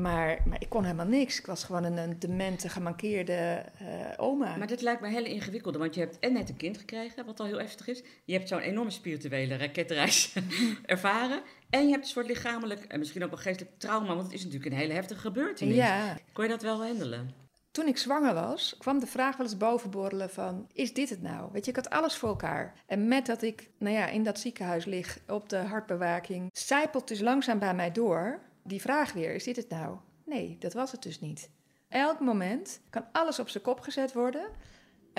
Maar, 0.00 0.38
maar 0.44 0.60
ik 0.60 0.68
kon 0.68 0.82
helemaal 0.82 1.06
niks. 1.06 1.38
Ik 1.38 1.46
was 1.46 1.64
gewoon 1.64 1.84
een, 1.84 1.96
een 1.96 2.18
demente, 2.18 2.68
gemankeerde 2.68 3.64
uh, 3.82 3.88
oma. 4.16 4.56
Maar 4.56 4.66
dit 4.66 4.80
lijkt 4.80 5.00
me 5.00 5.08
heel 5.08 5.24
ingewikkeld, 5.24 5.76
want 5.76 5.94
je 5.94 6.00
hebt 6.00 6.18
en 6.18 6.32
net 6.32 6.48
een 6.48 6.56
kind 6.56 6.78
gekregen, 6.78 7.26
wat 7.26 7.40
al 7.40 7.46
heel 7.46 7.58
heftig 7.58 7.88
is. 7.88 8.02
Je 8.24 8.32
hebt 8.32 8.48
zo'n 8.48 8.60
enorme 8.60 8.90
spirituele 8.90 9.56
raketreis 9.56 10.32
ervaren. 10.86 11.42
En 11.70 11.84
je 11.84 11.90
hebt 11.90 12.04
een 12.04 12.10
soort 12.10 12.26
lichamelijk 12.26 12.84
en 12.84 12.98
misschien 12.98 13.24
ook 13.24 13.30
wel 13.30 13.38
geestelijk 13.38 13.78
trauma, 13.78 14.14
want 14.14 14.22
het 14.22 14.32
is 14.32 14.44
natuurlijk 14.44 14.72
een 14.72 14.78
hele 14.78 14.92
heftige 14.92 15.20
gebeurtenis. 15.20 15.74
Ja. 15.74 16.16
Kon 16.32 16.44
je 16.44 16.50
dat 16.50 16.62
wel 16.62 16.84
handelen? 16.84 17.46
Toen 17.70 17.86
ik 17.86 17.98
zwanger 17.98 18.34
was, 18.34 18.74
kwam 18.78 18.98
de 18.98 19.06
vraag 19.06 19.36
wel 19.36 19.46
eens 19.46 19.56
bovenborrelen 19.56 20.30
van... 20.30 20.68
is 20.72 20.92
dit 20.92 21.10
het 21.10 21.22
nou? 21.22 21.48
Weet 21.52 21.64
je, 21.64 21.70
ik 21.70 21.76
had 21.76 21.90
alles 21.90 22.14
voor 22.14 22.28
elkaar. 22.28 22.74
En 22.86 23.08
met 23.08 23.26
dat 23.26 23.42
ik 23.42 23.70
nou 23.78 23.94
ja, 23.94 24.06
in 24.06 24.22
dat 24.22 24.38
ziekenhuis 24.38 24.84
lig 24.84 25.18
op 25.26 25.48
de 25.48 25.56
hartbewaking... 25.56 26.50
zijpelt 26.52 27.08
dus 27.08 27.20
langzaam 27.20 27.58
bij 27.58 27.74
mij 27.74 27.92
door 27.92 28.40
die 28.68 28.80
vraag 28.80 29.12
weer, 29.12 29.34
is 29.34 29.44
dit 29.44 29.56
het 29.56 29.68
nou? 29.68 29.96
Nee, 30.24 30.56
dat 30.58 30.72
was 30.72 30.92
het 30.92 31.02
dus 31.02 31.20
niet. 31.20 31.50
Elk 31.88 32.20
moment 32.20 32.80
kan 32.90 33.04
alles 33.12 33.38
op 33.38 33.48
zijn 33.48 33.62
kop 33.62 33.80
gezet 33.80 34.12
worden... 34.12 34.50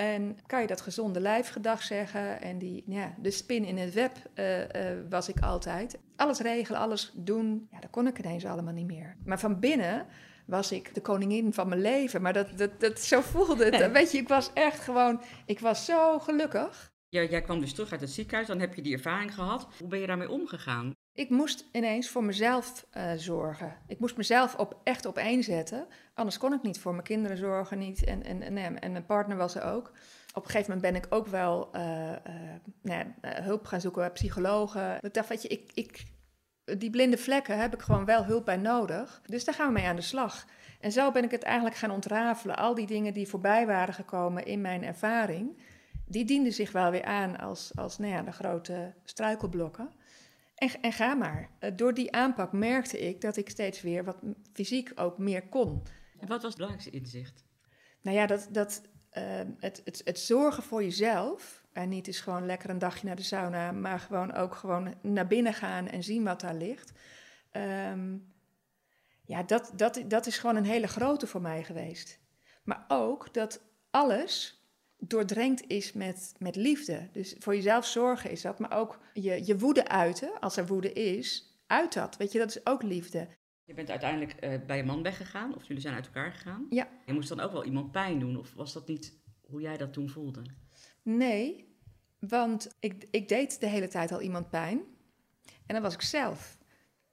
En 0.00 0.38
kan 0.46 0.60
je 0.60 0.66
dat 0.66 0.80
gezonde 0.80 1.20
lijfgedag 1.20 1.82
zeggen? 1.82 2.40
En 2.40 2.58
die, 2.58 2.84
ja, 2.86 3.14
de 3.18 3.30
spin 3.30 3.64
in 3.64 3.78
het 3.78 3.94
web 3.94 4.12
uh, 4.34 4.58
uh, 4.58 4.64
was 5.10 5.28
ik 5.28 5.40
altijd. 5.40 5.98
Alles 6.16 6.38
regelen, 6.38 6.80
alles 6.80 7.12
doen. 7.14 7.68
Ja, 7.70 7.80
dat 7.80 7.90
kon 7.90 8.06
ik 8.06 8.18
ineens 8.18 8.44
allemaal 8.44 8.72
niet 8.72 8.86
meer. 8.86 9.16
Maar 9.24 9.38
van 9.38 9.60
binnen 9.60 10.06
was 10.46 10.72
ik 10.72 10.94
de 10.94 11.00
koningin 11.00 11.52
van 11.52 11.68
mijn 11.68 11.80
leven. 11.80 12.22
Maar 12.22 12.32
dat, 12.32 12.58
dat, 12.58 12.80
dat, 12.80 13.00
zo 13.00 13.20
voelde 13.20 13.64
het. 13.64 13.78
Nee. 13.78 13.88
Weet 13.88 14.12
je, 14.12 14.18
ik 14.18 14.28
was 14.28 14.52
echt 14.52 14.80
gewoon... 14.80 15.22
Ik 15.46 15.60
was 15.60 15.84
zo 15.84 16.18
gelukkig. 16.18 16.92
Ja, 17.08 17.22
jij 17.22 17.42
kwam 17.42 17.60
dus 17.60 17.72
terug 17.72 17.92
uit 17.92 18.00
het 18.00 18.10
ziekenhuis. 18.10 18.46
Dan 18.46 18.60
heb 18.60 18.74
je 18.74 18.82
die 18.82 18.92
ervaring 18.92 19.34
gehad. 19.34 19.68
Hoe 19.78 19.88
ben 19.88 19.98
je 19.98 20.06
daarmee 20.06 20.30
omgegaan? 20.30 20.94
Ik 21.12 21.30
moest 21.30 21.64
ineens 21.72 22.08
voor 22.08 22.24
mezelf 22.24 22.86
uh, 22.96 23.12
zorgen. 23.16 23.76
Ik 23.86 23.98
moest 23.98 24.16
mezelf 24.16 24.54
op, 24.54 24.80
echt 24.84 25.06
op 25.06 25.16
één 25.16 25.42
zetten. 25.42 25.86
Anders 26.14 26.38
kon 26.38 26.52
ik 26.52 26.62
niet 26.62 26.80
voor 26.80 26.92
mijn 26.92 27.04
kinderen 27.04 27.36
zorgen. 27.36 27.78
Niet. 27.78 28.04
En, 28.04 28.22
en, 28.22 28.42
en, 28.42 28.92
mijn 28.92 29.06
partner 29.06 29.36
was 29.36 29.54
er 29.54 29.62
ook. 29.62 29.92
Op 30.34 30.44
een 30.44 30.50
gegeven 30.50 30.74
moment 30.74 30.92
ben 30.92 31.02
ik 31.02 31.14
ook 31.14 31.26
wel 31.26 31.70
uh, 31.76 31.82
uh, 31.82 32.14
nou 32.82 33.04
ja, 33.20 33.42
hulp 33.42 33.66
gaan 33.66 33.80
zoeken 33.80 34.00
bij 34.00 34.10
psychologen. 34.10 34.98
Ik 35.00 35.14
dacht, 35.14 35.28
weet 35.28 35.42
je, 35.42 35.48
ik, 35.48 35.70
ik, 35.74 36.04
die 36.78 36.90
blinde 36.90 37.18
vlekken 37.18 37.58
heb 37.58 37.74
ik 37.74 37.80
gewoon 37.80 38.04
wel 38.04 38.24
hulp 38.24 38.44
bij 38.44 38.56
nodig. 38.56 39.22
Dus 39.26 39.44
daar 39.44 39.54
gaan 39.54 39.66
we 39.66 39.72
mee 39.72 39.86
aan 39.86 39.96
de 39.96 40.02
slag. 40.02 40.46
En 40.80 40.92
zo 40.92 41.10
ben 41.10 41.24
ik 41.24 41.30
het 41.30 41.42
eigenlijk 41.42 41.76
gaan 41.76 41.90
ontrafelen. 41.90 42.56
Al 42.56 42.74
die 42.74 42.86
dingen 42.86 43.14
die 43.14 43.28
voorbij 43.28 43.66
waren 43.66 43.94
gekomen 43.94 44.44
in 44.44 44.60
mijn 44.60 44.84
ervaring, 44.84 45.62
die 46.06 46.24
dienden 46.24 46.52
zich 46.52 46.72
wel 46.72 46.90
weer 46.90 47.04
aan 47.04 47.38
als, 47.38 47.72
als 47.74 47.98
nou 47.98 48.12
ja, 48.12 48.22
de 48.22 48.32
grote 48.32 48.92
struikelblokken. 49.04 49.90
En, 50.60 50.70
en 50.80 50.92
ga 50.92 51.14
maar. 51.14 51.50
Eh, 51.58 51.70
door 51.76 51.94
die 51.94 52.12
aanpak 52.12 52.52
merkte 52.52 52.98
ik 52.98 53.20
dat 53.20 53.36
ik 53.36 53.50
steeds 53.50 53.80
weer 53.80 54.04
wat 54.04 54.16
fysiek 54.52 54.92
ook 54.94 55.18
meer 55.18 55.48
kon. 55.48 55.82
En 56.18 56.28
wat 56.28 56.42
was 56.42 56.42
het 56.42 56.54
belangrijkste 56.54 56.90
inzicht? 56.90 57.44
Nou 58.00 58.16
ja, 58.16 58.26
dat, 58.26 58.48
dat, 58.50 58.82
uh, 59.12 59.40
het, 59.58 59.82
het, 59.84 60.00
het 60.04 60.18
zorgen 60.18 60.62
voor 60.62 60.82
jezelf. 60.82 61.64
En 61.72 61.88
niet 61.88 62.06
eens 62.06 62.20
gewoon 62.20 62.46
lekker 62.46 62.70
een 62.70 62.78
dagje 62.78 63.06
naar 63.06 63.16
de 63.16 63.22
sauna, 63.22 63.72
maar 63.72 64.00
gewoon 64.00 64.32
ook 64.32 64.54
gewoon 64.54 64.94
naar 65.02 65.26
binnen 65.26 65.54
gaan 65.54 65.88
en 65.88 66.02
zien 66.02 66.24
wat 66.24 66.40
daar 66.40 66.54
ligt. 66.54 66.92
Um, 67.52 68.32
ja, 69.24 69.42
dat, 69.42 69.72
dat, 69.76 70.02
dat 70.06 70.26
is 70.26 70.38
gewoon 70.38 70.56
een 70.56 70.64
hele 70.64 70.88
grote 70.88 71.26
voor 71.26 71.40
mij 71.40 71.64
geweest. 71.64 72.20
Maar 72.62 72.84
ook 72.88 73.34
dat 73.34 73.62
alles 73.90 74.59
doordrenkt 75.00 75.64
is 75.66 75.92
met, 75.92 76.34
met 76.38 76.56
liefde. 76.56 77.08
Dus 77.12 77.36
voor 77.38 77.54
jezelf 77.54 77.86
zorgen 77.86 78.30
is 78.30 78.42
dat, 78.42 78.58
maar 78.58 78.78
ook 78.78 78.98
je, 79.12 79.46
je 79.46 79.58
woede 79.58 79.88
uiten, 79.88 80.40
als 80.40 80.56
er 80.56 80.66
woede 80.66 80.92
is, 80.92 81.58
uit 81.66 81.94
dat. 81.94 82.16
Weet 82.16 82.32
je, 82.32 82.38
dat 82.38 82.48
is 82.48 82.66
ook 82.66 82.82
liefde. 82.82 83.28
Je 83.64 83.74
bent 83.74 83.90
uiteindelijk 83.90 84.44
uh, 84.44 84.54
bij 84.66 84.76
je 84.76 84.84
man 84.84 85.02
weggegaan, 85.02 85.54
of 85.54 85.66
jullie 85.66 85.82
zijn 85.82 85.94
uit 85.94 86.06
elkaar 86.06 86.32
gegaan. 86.32 86.66
Ja. 86.70 86.88
Je 87.06 87.12
moest 87.12 87.28
dan 87.28 87.40
ook 87.40 87.52
wel 87.52 87.64
iemand 87.64 87.92
pijn 87.92 88.18
doen, 88.18 88.38
of 88.38 88.54
was 88.54 88.72
dat 88.72 88.88
niet 88.88 89.18
hoe 89.40 89.60
jij 89.60 89.76
dat 89.76 89.92
toen 89.92 90.08
voelde? 90.08 90.42
Nee, 91.02 91.74
want 92.18 92.76
ik, 92.80 93.06
ik 93.10 93.28
deed 93.28 93.60
de 93.60 93.66
hele 93.66 93.88
tijd 93.88 94.12
al 94.12 94.20
iemand 94.20 94.50
pijn. 94.50 94.80
En 95.66 95.74
dan 95.74 95.82
was 95.82 95.94
ik 95.94 96.02
zelf. 96.02 96.58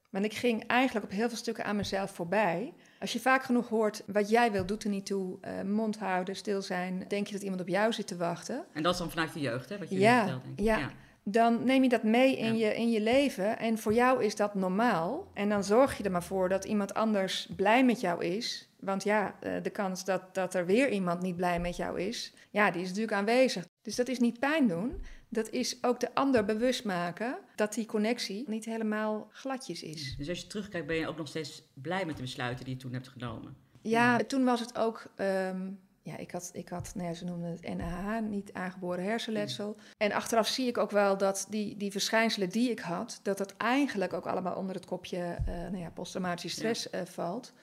Want 0.09 0.25
ik 0.25 0.33
ging 0.33 0.63
eigenlijk 0.63 1.05
op 1.05 1.11
heel 1.11 1.27
veel 1.27 1.37
stukken 1.37 1.65
aan 1.65 1.75
mezelf 1.75 2.11
voorbij. 2.11 2.73
Als 2.99 3.13
je 3.13 3.19
vaak 3.19 3.43
genoeg 3.43 3.69
hoort, 3.69 4.03
wat 4.05 4.29
jij 4.29 4.51
wil, 4.51 4.65
doet 4.65 4.83
er 4.83 4.89
niet 4.89 5.05
toe. 5.05 5.37
Uh, 5.41 5.61
mond 5.61 5.97
houden, 5.97 6.35
stil 6.35 6.61
zijn. 6.61 7.05
Denk 7.07 7.27
je 7.27 7.33
dat 7.33 7.41
iemand 7.41 7.61
op 7.61 7.67
jou 7.67 7.93
zit 7.93 8.07
te 8.07 8.17
wachten. 8.17 8.65
En 8.73 8.83
dat 8.83 8.93
is 8.93 8.99
dan 8.99 9.09
vanuit 9.09 9.33
de 9.33 9.39
jeugd, 9.39 9.69
hè? 9.69 9.77
Wat 9.77 9.89
je 9.89 9.99
ja, 9.99 10.19
vertelt, 10.19 10.43
denk 10.43 10.59
ik. 10.59 10.65
Ja. 10.65 10.77
ja. 10.77 10.91
Dan 11.23 11.63
neem 11.63 11.83
je 11.83 11.89
dat 11.89 12.03
mee 12.03 12.37
in, 12.37 12.57
ja. 12.57 12.67
je, 12.67 12.75
in 12.75 12.89
je 12.89 13.01
leven. 13.01 13.59
En 13.59 13.77
voor 13.77 13.93
jou 13.93 14.23
is 14.23 14.35
dat 14.35 14.55
normaal. 14.55 15.27
En 15.33 15.49
dan 15.49 15.63
zorg 15.63 15.97
je 15.97 16.03
er 16.03 16.11
maar 16.11 16.23
voor 16.23 16.49
dat 16.49 16.65
iemand 16.65 16.93
anders 16.93 17.47
blij 17.55 17.85
met 17.85 18.01
jou 18.01 18.25
is. 18.25 18.69
Want 18.79 19.03
ja, 19.03 19.35
uh, 19.43 19.51
de 19.63 19.69
kans 19.69 20.05
dat, 20.05 20.35
dat 20.35 20.53
er 20.53 20.65
weer 20.65 20.89
iemand 20.89 21.21
niet 21.21 21.35
blij 21.35 21.59
met 21.59 21.75
jou 21.75 22.01
is, 22.01 22.33
ja, 22.49 22.71
die 22.71 22.81
is 22.81 22.87
natuurlijk 22.87 23.17
aanwezig. 23.17 23.66
Dus 23.87 23.95
dat 23.95 24.07
is 24.07 24.19
niet 24.19 24.39
pijn 24.39 24.67
doen. 24.67 25.01
Dat 25.29 25.49
is 25.49 25.83
ook 25.83 25.99
de 25.99 26.13
ander 26.13 26.45
bewust 26.45 26.83
maken 26.83 27.37
dat 27.55 27.73
die 27.73 27.85
connectie 27.85 28.43
niet 28.47 28.65
helemaal 28.65 29.29
gladjes 29.31 29.83
is. 29.83 30.15
Dus 30.17 30.29
als 30.29 30.39
je 30.39 30.47
terugkijkt, 30.47 30.87
ben 30.87 30.95
je 30.95 31.07
ook 31.07 31.17
nog 31.17 31.27
steeds 31.27 31.63
blij 31.73 32.05
met 32.05 32.15
de 32.15 32.21
besluiten 32.21 32.65
die 32.65 32.73
je 32.73 32.79
toen 32.79 32.93
hebt 32.93 33.07
genomen? 33.07 33.55
Ja, 33.81 34.17
toen 34.17 34.43
was 34.43 34.59
het 34.59 34.77
ook. 34.77 35.13
Um, 35.17 35.79
ja, 36.01 36.17
ik 36.17 36.31
had, 36.31 36.49
ik 36.53 36.69
had 36.69 36.91
nou 36.95 37.07
ja, 37.07 37.13
ze 37.13 37.25
noemden 37.25 37.49
het 37.49 37.77
NAH, 37.77 38.21
niet 38.21 38.53
aangeboren 38.53 39.03
hersenletsel. 39.03 39.67
Mm. 39.67 39.83
En 39.97 40.11
achteraf 40.11 40.47
zie 40.47 40.67
ik 40.67 40.77
ook 40.77 40.91
wel 40.91 41.17
dat 41.17 41.47
die, 41.49 41.77
die 41.77 41.91
verschijnselen 41.91 42.49
die 42.49 42.71
ik 42.71 42.79
had, 42.79 43.19
dat 43.23 43.37
dat 43.37 43.53
eigenlijk 43.57 44.13
ook 44.13 44.25
allemaal 44.25 44.55
onder 44.55 44.75
het 44.75 44.85
kopje 44.85 45.37
uh, 45.47 45.55
nou 45.55 45.77
ja, 45.77 45.89
posttraumatische 45.89 46.57
stress 46.57 46.87
ja. 46.91 46.99
uh, 46.99 47.05
valt. 47.05 47.53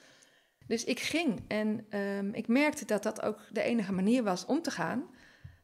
Dus 0.67 0.83
ik 0.83 0.99
ging 0.99 1.43
en 1.47 1.85
um, 1.99 2.33
ik 2.33 2.47
merkte 2.47 2.85
dat 2.85 3.03
dat 3.03 3.21
ook 3.21 3.39
de 3.51 3.61
enige 3.61 3.93
manier 3.93 4.23
was 4.23 4.45
om 4.45 4.61
te 4.61 4.71
gaan. 4.71 5.03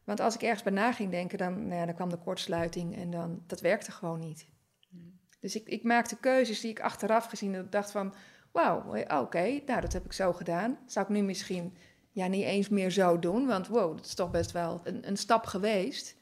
Want 0.04 0.20
als 0.20 0.34
ik 0.34 0.42
ergens 0.42 0.62
bij 0.62 0.72
na 0.72 0.92
ging 0.92 1.10
denken, 1.10 1.38
dan, 1.38 1.66
nou 1.66 1.80
ja, 1.80 1.86
dan 1.86 1.94
kwam 1.94 2.08
de 2.08 2.16
kortsluiting 2.16 2.96
en 2.96 3.10
dan, 3.10 3.42
dat 3.46 3.60
werkte 3.60 3.92
gewoon 3.92 4.18
niet. 4.18 4.46
Hmm. 4.90 5.18
Dus 5.40 5.56
ik, 5.56 5.68
ik 5.68 5.82
maakte 5.82 6.16
keuzes 6.16 6.60
die 6.60 6.70
ik 6.70 6.80
achteraf 6.80 7.26
gezien 7.26 7.66
dacht 7.70 7.90
van, 7.90 8.14
wauw, 8.52 8.78
oké, 8.78 9.16
okay, 9.16 9.62
nou 9.66 9.80
dat 9.80 9.92
heb 9.92 10.04
ik 10.04 10.12
zo 10.12 10.32
gedaan. 10.32 10.78
Zou 10.86 11.06
ik 11.06 11.12
nu 11.12 11.22
misschien 11.22 11.76
ja, 12.10 12.26
niet 12.26 12.44
eens 12.44 12.68
meer 12.68 12.90
zo 12.90 13.18
doen, 13.18 13.46
want 13.46 13.68
wow, 13.68 13.96
dat 13.96 14.06
is 14.06 14.14
toch 14.14 14.30
best 14.30 14.52
wel 14.52 14.80
een, 14.84 15.08
een 15.08 15.16
stap 15.16 15.46
geweest. 15.46 16.16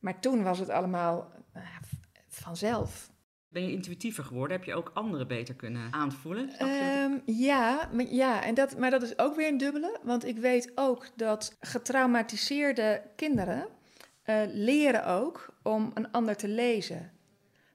Maar 0.00 0.20
toen 0.20 0.42
was 0.42 0.58
het 0.58 0.68
allemaal 0.68 1.32
uh, 1.56 1.62
vanzelf. 2.28 3.11
Ben 3.52 3.62
je 3.62 3.72
intuïtiever 3.72 4.24
geworden? 4.24 4.56
Heb 4.56 4.66
je 4.66 4.74
ook 4.74 4.90
anderen 4.94 5.28
beter 5.28 5.54
kunnen 5.54 5.92
aanvoelen? 5.92 6.50
Um, 6.62 7.22
ja, 7.24 7.88
maar, 7.92 8.06
ja 8.06 8.42
en 8.42 8.54
dat, 8.54 8.78
maar 8.78 8.90
dat 8.90 9.02
is 9.02 9.18
ook 9.18 9.36
weer 9.36 9.48
een 9.48 9.58
dubbele. 9.58 9.98
Want 10.02 10.24
ik 10.24 10.38
weet 10.38 10.72
ook 10.74 11.08
dat 11.16 11.56
getraumatiseerde 11.60 13.02
kinderen 13.16 13.66
uh, 14.26 14.42
leren 14.46 15.06
ook 15.06 15.54
om 15.62 15.90
een 15.94 16.10
ander 16.10 16.36
te 16.36 16.48
lezen. 16.48 17.12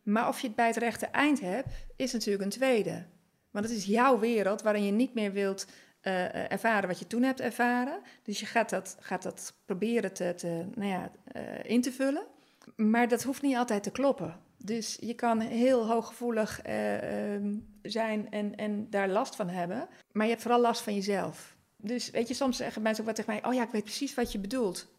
Maar 0.04 0.28
of 0.28 0.40
je 0.40 0.48
het 0.48 0.56
bij 0.56 0.68
het 0.68 0.78
rechte 0.78 1.06
eind 1.06 1.40
hebt, 1.40 1.68
is 1.96 2.14
natuurlijk 2.14 2.44
een 2.44 2.50
tweede. 2.50 3.06
Want 3.52 3.66
het 3.66 3.78
is 3.78 3.86
jouw 3.86 4.20
wereld 4.20 4.62
waarin 4.62 4.86
je 4.86 4.92
niet 4.92 5.14
meer 5.14 5.32
wilt 5.32 5.68
uh, 6.02 6.52
ervaren 6.52 6.88
wat 6.88 7.00
je 7.00 7.08
toen 7.08 7.24
hebt 7.24 7.42
ervaren. 7.42 8.00
Dus 8.24 8.40
je 8.40 8.46
gaat 8.46 8.70
dat, 8.70 8.98
gaat 9.00 9.24
dat 9.24 9.54
proberen 9.66 10.14
te, 10.14 10.34
te, 10.36 10.66
nou 10.76 10.90
ja, 10.90 11.12
in 11.64 11.82
te 11.82 11.92
vullen. 11.92 12.26
Maar 12.76 13.08
dat 13.08 13.24
hoeft 13.24 13.42
niet 13.42 13.56
altijd 13.56 13.84
te 13.84 13.92
kloppen. 13.92 14.46
Dus 14.58 14.98
je 15.00 15.14
kan 15.14 15.40
heel 15.40 15.88
hooggevoelig 15.88 16.68
uh, 16.68 17.36
uh, 17.36 17.56
zijn 17.82 18.32
en, 18.32 18.56
en 18.56 18.90
daar 18.90 19.10
last 19.10 19.36
van 19.36 19.50
hebben. 19.50 19.88
Maar 20.12 20.26
je 20.26 20.32
hebt 20.32 20.42
vooral 20.42 20.62
last 20.62 20.82
van 20.82 20.96
jezelf. 20.96 21.56
Dus 21.78 22.10
weet 22.10 22.28
je, 22.28 22.34
soms 22.34 22.58
zeggen 22.58 22.82
mensen 22.82 23.02
ook 23.02 23.08
wat 23.08 23.16
tegen 23.16 23.34
mij: 23.34 23.46
Oh 23.46 23.54
ja, 23.54 23.64
ik 23.64 23.72
weet 23.72 23.84
precies 23.84 24.14
wat 24.14 24.32
je 24.32 24.40
bedoelt. 24.40 24.96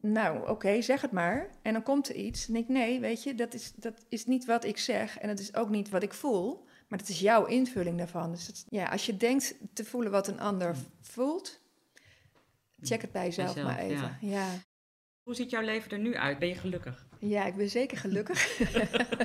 Nou, 0.00 0.40
oké, 0.40 0.50
okay, 0.50 0.82
zeg 0.82 1.00
het 1.00 1.10
maar. 1.10 1.50
En 1.62 1.72
dan 1.72 1.82
komt 1.82 2.08
er 2.08 2.14
iets. 2.14 2.48
En 2.48 2.56
ik: 2.56 2.68
Nee, 2.68 3.00
weet 3.00 3.22
je, 3.22 3.34
dat 3.34 3.54
is, 3.54 3.72
dat 3.74 4.04
is 4.08 4.26
niet 4.26 4.44
wat 4.44 4.64
ik 4.64 4.78
zeg. 4.78 5.18
En 5.18 5.28
dat 5.28 5.38
is 5.38 5.54
ook 5.54 5.68
niet 5.68 5.88
wat 5.88 6.02
ik 6.02 6.12
voel. 6.12 6.64
Maar 6.88 6.98
dat 6.98 7.08
is 7.08 7.20
jouw 7.20 7.44
invulling 7.44 7.98
daarvan. 7.98 8.30
Dus 8.30 8.46
dat, 8.46 8.64
ja, 8.68 8.84
als 8.84 9.06
je 9.06 9.16
denkt 9.16 9.54
te 9.72 9.84
voelen 9.84 10.10
wat 10.10 10.28
een 10.28 10.40
ander 10.40 10.76
voelt, 11.00 11.60
check 12.80 13.00
het 13.00 13.12
bij 13.12 13.24
jezelf, 13.24 13.54
jezelf 13.54 13.66
maar 13.66 13.78
even. 13.78 14.18
Ja. 14.20 14.30
ja. 14.30 14.48
Hoe 15.22 15.34
ziet 15.34 15.50
jouw 15.50 15.62
leven 15.62 15.90
er 15.90 15.98
nu 15.98 16.16
uit? 16.16 16.38
Ben 16.38 16.48
je 16.48 16.54
gelukkig? 16.54 17.08
Ja, 17.20 17.44
ik 17.46 17.56
ben 17.56 17.70
zeker 17.70 17.96
gelukkig. 17.96 18.60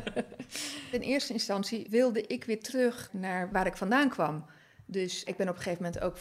In 0.92 1.02
eerste 1.02 1.34
instantie 1.34 1.88
wilde 1.90 2.22
ik 2.22 2.44
weer 2.44 2.62
terug 2.62 3.10
naar 3.14 3.52
waar 3.52 3.66
ik 3.66 3.78
vandaan 3.78 4.10
kwam. 4.10 4.46
Dus 4.86 5.24
ik 5.24 5.36
ben 5.38 5.50
op 5.50 5.56
een 5.56 5.62
gegeven 5.62 5.84
moment 5.84 6.02
ook 6.02 6.18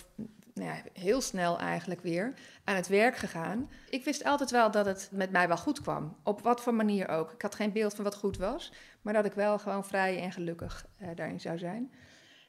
nou 0.55 0.69
ja, 0.69 0.83
heel 0.93 1.21
snel 1.21 1.59
eigenlijk 1.59 2.01
weer 2.01 2.35
aan 2.65 2.77
het 2.77 2.89
werk 2.89 3.17
gegaan. 3.17 3.71
Ik 3.91 4.05
wist 4.05 4.25
altijd 4.25 4.51
wel 4.51 4.71
dat 4.71 4.87
het 4.87 5.09
met 5.13 5.31
mij 5.31 5.49
wel 5.49 5.57
goed 5.57 5.81
kwam. 5.81 6.17
Op 6.23 6.41
wat 6.41 6.61
voor 6.61 6.75
manier 6.75 7.09
ook. 7.09 7.33
Ik 7.33 7.43
had 7.43 7.55
geen 7.55 7.73
beeld 7.73 7.95
van 7.95 8.05
wat 8.05 8.15
goed 8.15 8.37
was, 8.37 8.73
maar 9.03 9.13
dat 9.13 9.25
ik 9.25 9.33
wel 9.33 9.59
gewoon 9.59 9.85
vrij 9.85 10.21
en 10.21 10.33
gelukkig 10.33 10.87
uh, 11.03 11.09
daarin 11.15 11.41
zou 11.41 11.59
zijn. 11.59 11.93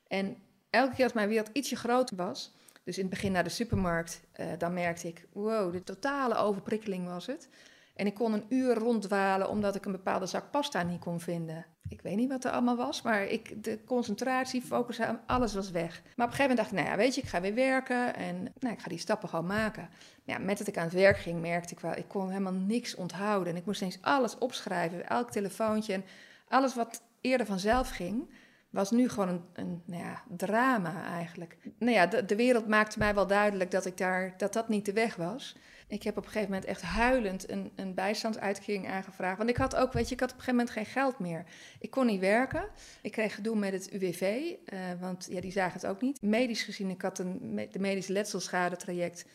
En 0.07 0.37
elke 0.69 0.95
keer 0.95 1.03
als 1.03 1.13
mijn 1.13 1.29
wereld 1.29 1.49
ietsje 1.53 1.75
groter 1.75 2.15
was, 2.15 2.53
dus 2.83 2.97
in 2.97 3.05
het 3.05 3.13
begin 3.13 3.31
naar 3.31 3.43
de 3.43 3.49
supermarkt, 3.49 4.21
uh, 4.39 4.45
dan 4.57 4.73
merkte 4.73 5.07
ik, 5.07 5.27
wow, 5.31 5.71
de 5.71 5.83
totale 5.83 6.35
overprikkeling 6.35 7.07
was 7.07 7.25
het. 7.25 7.49
En 7.95 8.05
ik 8.05 8.13
kon 8.13 8.33
een 8.33 8.45
uur 8.49 8.73
ronddwalen 8.73 9.49
omdat 9.49 9.75
ik 9.75 9.85
een 9.85 9.91
bepaalde 9.91 10.25
zak 10.25 10.51
pasta 10.51 10.83
niet 10.83 10.99
kon 10.99 11.19
vinden. 11.19 11.65
Ik 11.87 12.01
weet 12.01 12.15
niet 12.15 12.29
wat 12.29 12.43
er 12.43 12.51
allemaal 12.51 12.75
was, 12.75 13.01
maar 13.01 13.25
ik, 13.25 13.63
de 13.63 13.79
concentratie, 13.85 14.61
focus, 14.61 14.99
alles 15.25 15.53
was 15.53 15.71
weg. 15.71 16.01
Maar 16.15 16.25
op 16.25 16.31
een 16.31 16.37
gegeven 16.37 16.41
moment 16.41 16.57
dacht 16.57 16.71
ik, 16.71 16.77
nou 16.77 16.89
ja, 16.89 16.95
weet 16.97 17.15
je, 17.15 17.21
ik 17.21 17.27
ga 17.27 17.41
weer 17.41 17.53
werken 17.53 18.15
en 18.15 18.53
nou, 18.59 18.73
ik 18.73 18.81
ga 18.81 18.89
die 18.89 18.97
stappen 18.97 19.29
gewoon 19.29 19.45
maken. 19.45 19.89
Ja, 20.23 20.37
met 20.37 20.57
dat 20.57 20.67
ik 20.67 20.77
aan 20.77 20.83
het 20.83 20.93
werk 20.93 21.17
ging, 21.17 21.41
merkte 21.41 21.73
ik 21.73 21.79
wel, 21.79 21.95
ik 21.95 22.07
kon 22.07 22.29
helemaal 22.29 22.53
niks 22.53 22.95
onthouden. 22.95 23.53
En 23.53 23.59
ik 23.59 23.65
moest 23.65 23.81
eens 23.81 24.01
alles 24.01 24.37
opschrijven, 24.37 25.07
elk 25.07 25.31
telefoontje 25.31 25.93
en 25.93 26.03
alles 26.47 26.75
wat 26.75 27.01
eerder 27.21 27.45
vanzelf 27.45 27.89
ging 27.89 28.29
was 28.69 28.91
nu 28.91 29.09
gewoon 29.09 29.29
een, 29.29 29.43
een 29.53 29.81
nou 29.85 30.03
ja, 30.03 30.23
drama 30.27 31.03
eigenlijk. 31.03 31.57
Nou 31.79 31.93
ja, 31.93 32.05
de, 32.05 32.25
de, 32.25 32.35
wereld 32.35 32.67
maakte 32.67 32.99
mij 32.99 33.13
wel 33.13 33.27
duidelijk 33.27 33.71
dat, 33.71 33.85
ik 33.85 33.97
daar, 33.97 34.33
dat 34.37 34.53
dat 34.53 34.69
niet 34.69 34.85
de 34.85 34.93
weg 34.93 35.15
was. 35.15 35.55
Ik 35.87 36.03
heb 36.03 36.17
op 36.17 36.23
een 36.23 36.31
gegeven 36.31 36.51
moment 36.51 36.69
echt 36.69 36.81
huilend 36.81 37.49
een, 37.49 37.71
een 37.75 37.93
bijstandsuitkering 37.93 38.89
aangevraagd. 38.89 39.37
Want 39.37 39.49
ik 39.49 39.57
had 39.57 39.75
ook, 39.75 39.93
weet 39.93 40.07
je, 40.07 40.13
ik 40.13 40.19
had 40.19 40.31
op 40.31 40.37
een 40.37 40.43
gegeven 40.43 40.65
moment 40.65 40.77
geen 40.85 40.93
geld 40.93 41.19
meer. 41.19 41.45
Ik 41.79 41.89
kon 41.89 42.05
niet 42.05 42.19
werken. 42.19 42.67
Ik 43.01 43.11
kreeg 43.11 43.35
gedoe 43.35 43.55
met 43.55 43.73
het 43.73 43.91
UWV, 43.91 44.21
uh, 44.21 44.79
want 44.99 45.27
ja, 45.29 45.41
die 45.41 45.51
zagen 45.51 45.73
het 45.73 45.85
ook 45.85 46.01
niet. 46.01 46.21
Medisch 46.21 46.63
gezien, 46.63 46.89
ik 46.89 47.01
had 47.01 47.19
een, 47.19 47.67
de 47.71 47.79
medische 47.79 48.13
letselschade 48.13 48.75
traject 48.75 49.25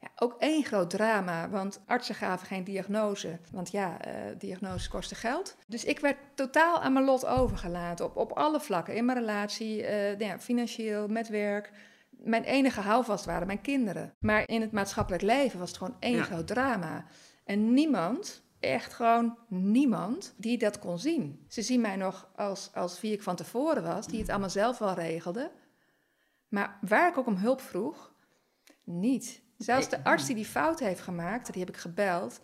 ja, 0.00 0.08
ook 0.16 0.36
één 0.38 0.64
groot 0.64 0.90
drama, 0.90 1.48
want 1.48 1.80
artsen 1.86 2.14
gaven 2.14 2.46
geen 2.46 2.64
diagnose. 2.64 3.38
Want 3.50 3.70
ja, 3.70 4.06
uh, 4.06 4.12
diagnoses 4.38 4.88
kosten 4.88 5.16
geld. 5.16 5.56
Dus 5.66 5.84
ik 5.84 6.00
werd 6.00 6.16
totaal 6.34 6.80
aan 6.80 6.92
mijn 6.92 7.04
lot 7.04 7.26
overgelaten 7.26 8.04
op, 8.04 8.16
op 8.16 8.32
alle 8.32 8.60
vlakken. 8.60 8.94
In 8.94 9.04
mijn 9.04 9.18
relatie, 9.18 9.82
uh, 9.82 10.18
ja, 10.18 10.38
financieel, 10.38 11.08
met 11.08 11.28
werk. 11.28 11.70
Mijn 12.16 12.44
enige 12.44 12.80
houvast 12.80 13.24
waren 13.24 13.46
mijn 13.46 13.60
kinderen. 13.60 14.14
Maar 14.20 14.48
in 14.48 14.60
het 14.60 14.72
maatschappelijk 14.72 15.22
leven 15.22 15.58
was 15.58 15.68
het 15.68 15.78
gewoon 15.78 15.96
één 15.98 16.16
ja. 16.16 16.22
groot 16.22 16.46
drama. 16.46 17.04
En 17.44 17.74
niemand 17.74 18.44
echt 18.60 18.92
gewoon 18.92 19.38
niemand 19.48 20.34
die 20.36 20.58
dat 20.58 20.78
kon 20.78 20.98
zien. 20.98 21.44
Ze 21.48 21.62
zien 21.62 21.80
mij 21.80 21.96
nog 21.96 22.30
als, 22.36 22.70
als 22.74 23.00
wie 23.00 23.12
ik 23.12 23.22
van 23.22 23.36
tevoren 23.36 23.82
was, 23.82 24.06
die 24.06 24.20
het 24.20 24.28
allemaal 24.28 24.50
zelf 24.50 24.78
wel 24.78 24.94
regelde. 24.94 25.50
Maar 26.48 26.78
waar 26.80 27.08
ik 27.08 27.18
ook 27.18 27.26
om 27.26 27.36
hulp 27.36 27.60
vroeg, 27.60 28.14
niet. 28.84 29.42
Zelfs 29.58 29.88
de 29.88 30.04
arts 30.04 30.26
die 30.26 30.34
die 30.34 30.44
fout 30.44 30.78
heeft 30.78 31.00
gemaakt, 31.00 31.52
die 31.52 31.64
heb 31.64 31.74
ik 31.74 31.80
gebeld, 31.80 32.40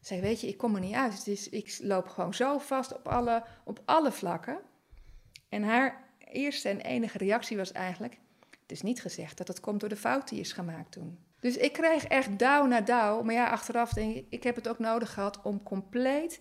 zei: 0.00 0.20
Weet 0.20 0.40
je, 0.40 0.48
ik 0.48 0.58
kom 0.58 0.74
er 0.74 0.80
niet 0.80 0.94
uit. 0.94 1.24
Dus 1.24 1.48
ik 1.48 1.76
loop 1.80 2.08
gewoon 2.08 2.34
zo 2.34 2.58
vast 2.58 2.94
op 2.94 3.08
alle, 3.08 3.44
op 3.64 3.82
alle 3.84 4.12
vlakken. 4.12 4.60
En 5.48 5.62
haar 5.62 6.04
eerste 6.18 6.68
en 6.68 6.80
enige 6.80 7.18
reactie 7.18 7.56
was 7.56 7.72
eigenlijk: 7.72 8.18
Het 8.66 8.72
is 8.72 8.82
niet 8.82 9.00
gezegd 9.00 9.38
dat 9.38 9.48
het 9.48 9.60
komt 9.60 9.80
door 9.80 9.88
de 9.88 9.96
fout 9.96 10.28
die 10.28 10.40
is 10.40 10.52
gemaakt 10.52 10.92
toen. 10.92 11.18
Dus 11.40 11.56
ik 11.56 11.72
kreeg 11.72 12.04
echt 12.04 12.38
dauw 12.38 12.66
na 12.66 12.80
dauw. 12.80 13.22
Maar 13.22 13.34
ja, 13.34 13.50
achteraf 13.50 13.92
denk 13.92 14.14
ik, 14.14 14.26
ik 14.28 14.42
heb 14.42 14.54
het 14.54 14.68
ook 14.68 14.78
nodig 14.78 15.12
gehad 15.12 15.42
om 15.42 15.62
compleet 15.62 16.40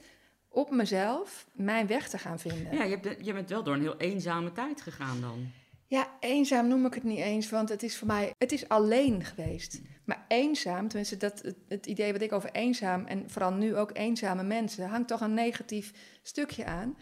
op 0.49 0.71
mezelf 0.71 1.47
mijn 1.53 1.87
weg 1.87 2.09
te 2.09 2.17
gaan 2.17 2.39
vinden. 2.39 2.73
Ja, 2.73 2.83
je, 2.83 2.97
hebt, 3.01 3.25
je 3.25 3.33
bent 3.33 3.49
wel 3.49 3.63
door 3.63 3.73
een 3.73 3.81
heel 3.81 3.97
eenzame 3.97 4.51
tijd 4.51 4.81
gegaan 4.81 5.21
dan. 5.21 5.51
Ja, 5.87 6.07
eenzaam 6.19 6.67
noem 6.67 6.85
ik 6.85 6.93
het 6.93 7.03
niet 7.03 7.19
eens, 7.19 7.49
want 7.49 7.69
het 7.69 7.83
is 7.83 7.97
voor 7.97 8.07
mij, 8.07 8.33
het 8.37 8.51
is 8.51 8.69
alleen 8.69 9.23
geweest. 9.23 9.81
Maar 10.05 10.25
eenzaam, 10.27 10.87
tenminste 10.87 11.17
dat, 11.17 11.41
het, 11.41 11.57
het 11.67 11.85
idee 11.85 12.11
wat 12.11 12.21
ik 12.21 12.31
over 12.31 12.51
eenzaam 12.51 13.05
en 13.05 13.29
vooral 13.29 13.53
nu 13.53 13.75
ook 13.75 13.97
eenzame 13.97 14.43
mensen, 14.43 14.89
hangt 14.89 15.07
toch 15.07 15.21
een 15.21 15.33
negatief 15.33 15.93
stukje 16.21 16.65
aan. 16.65 16.97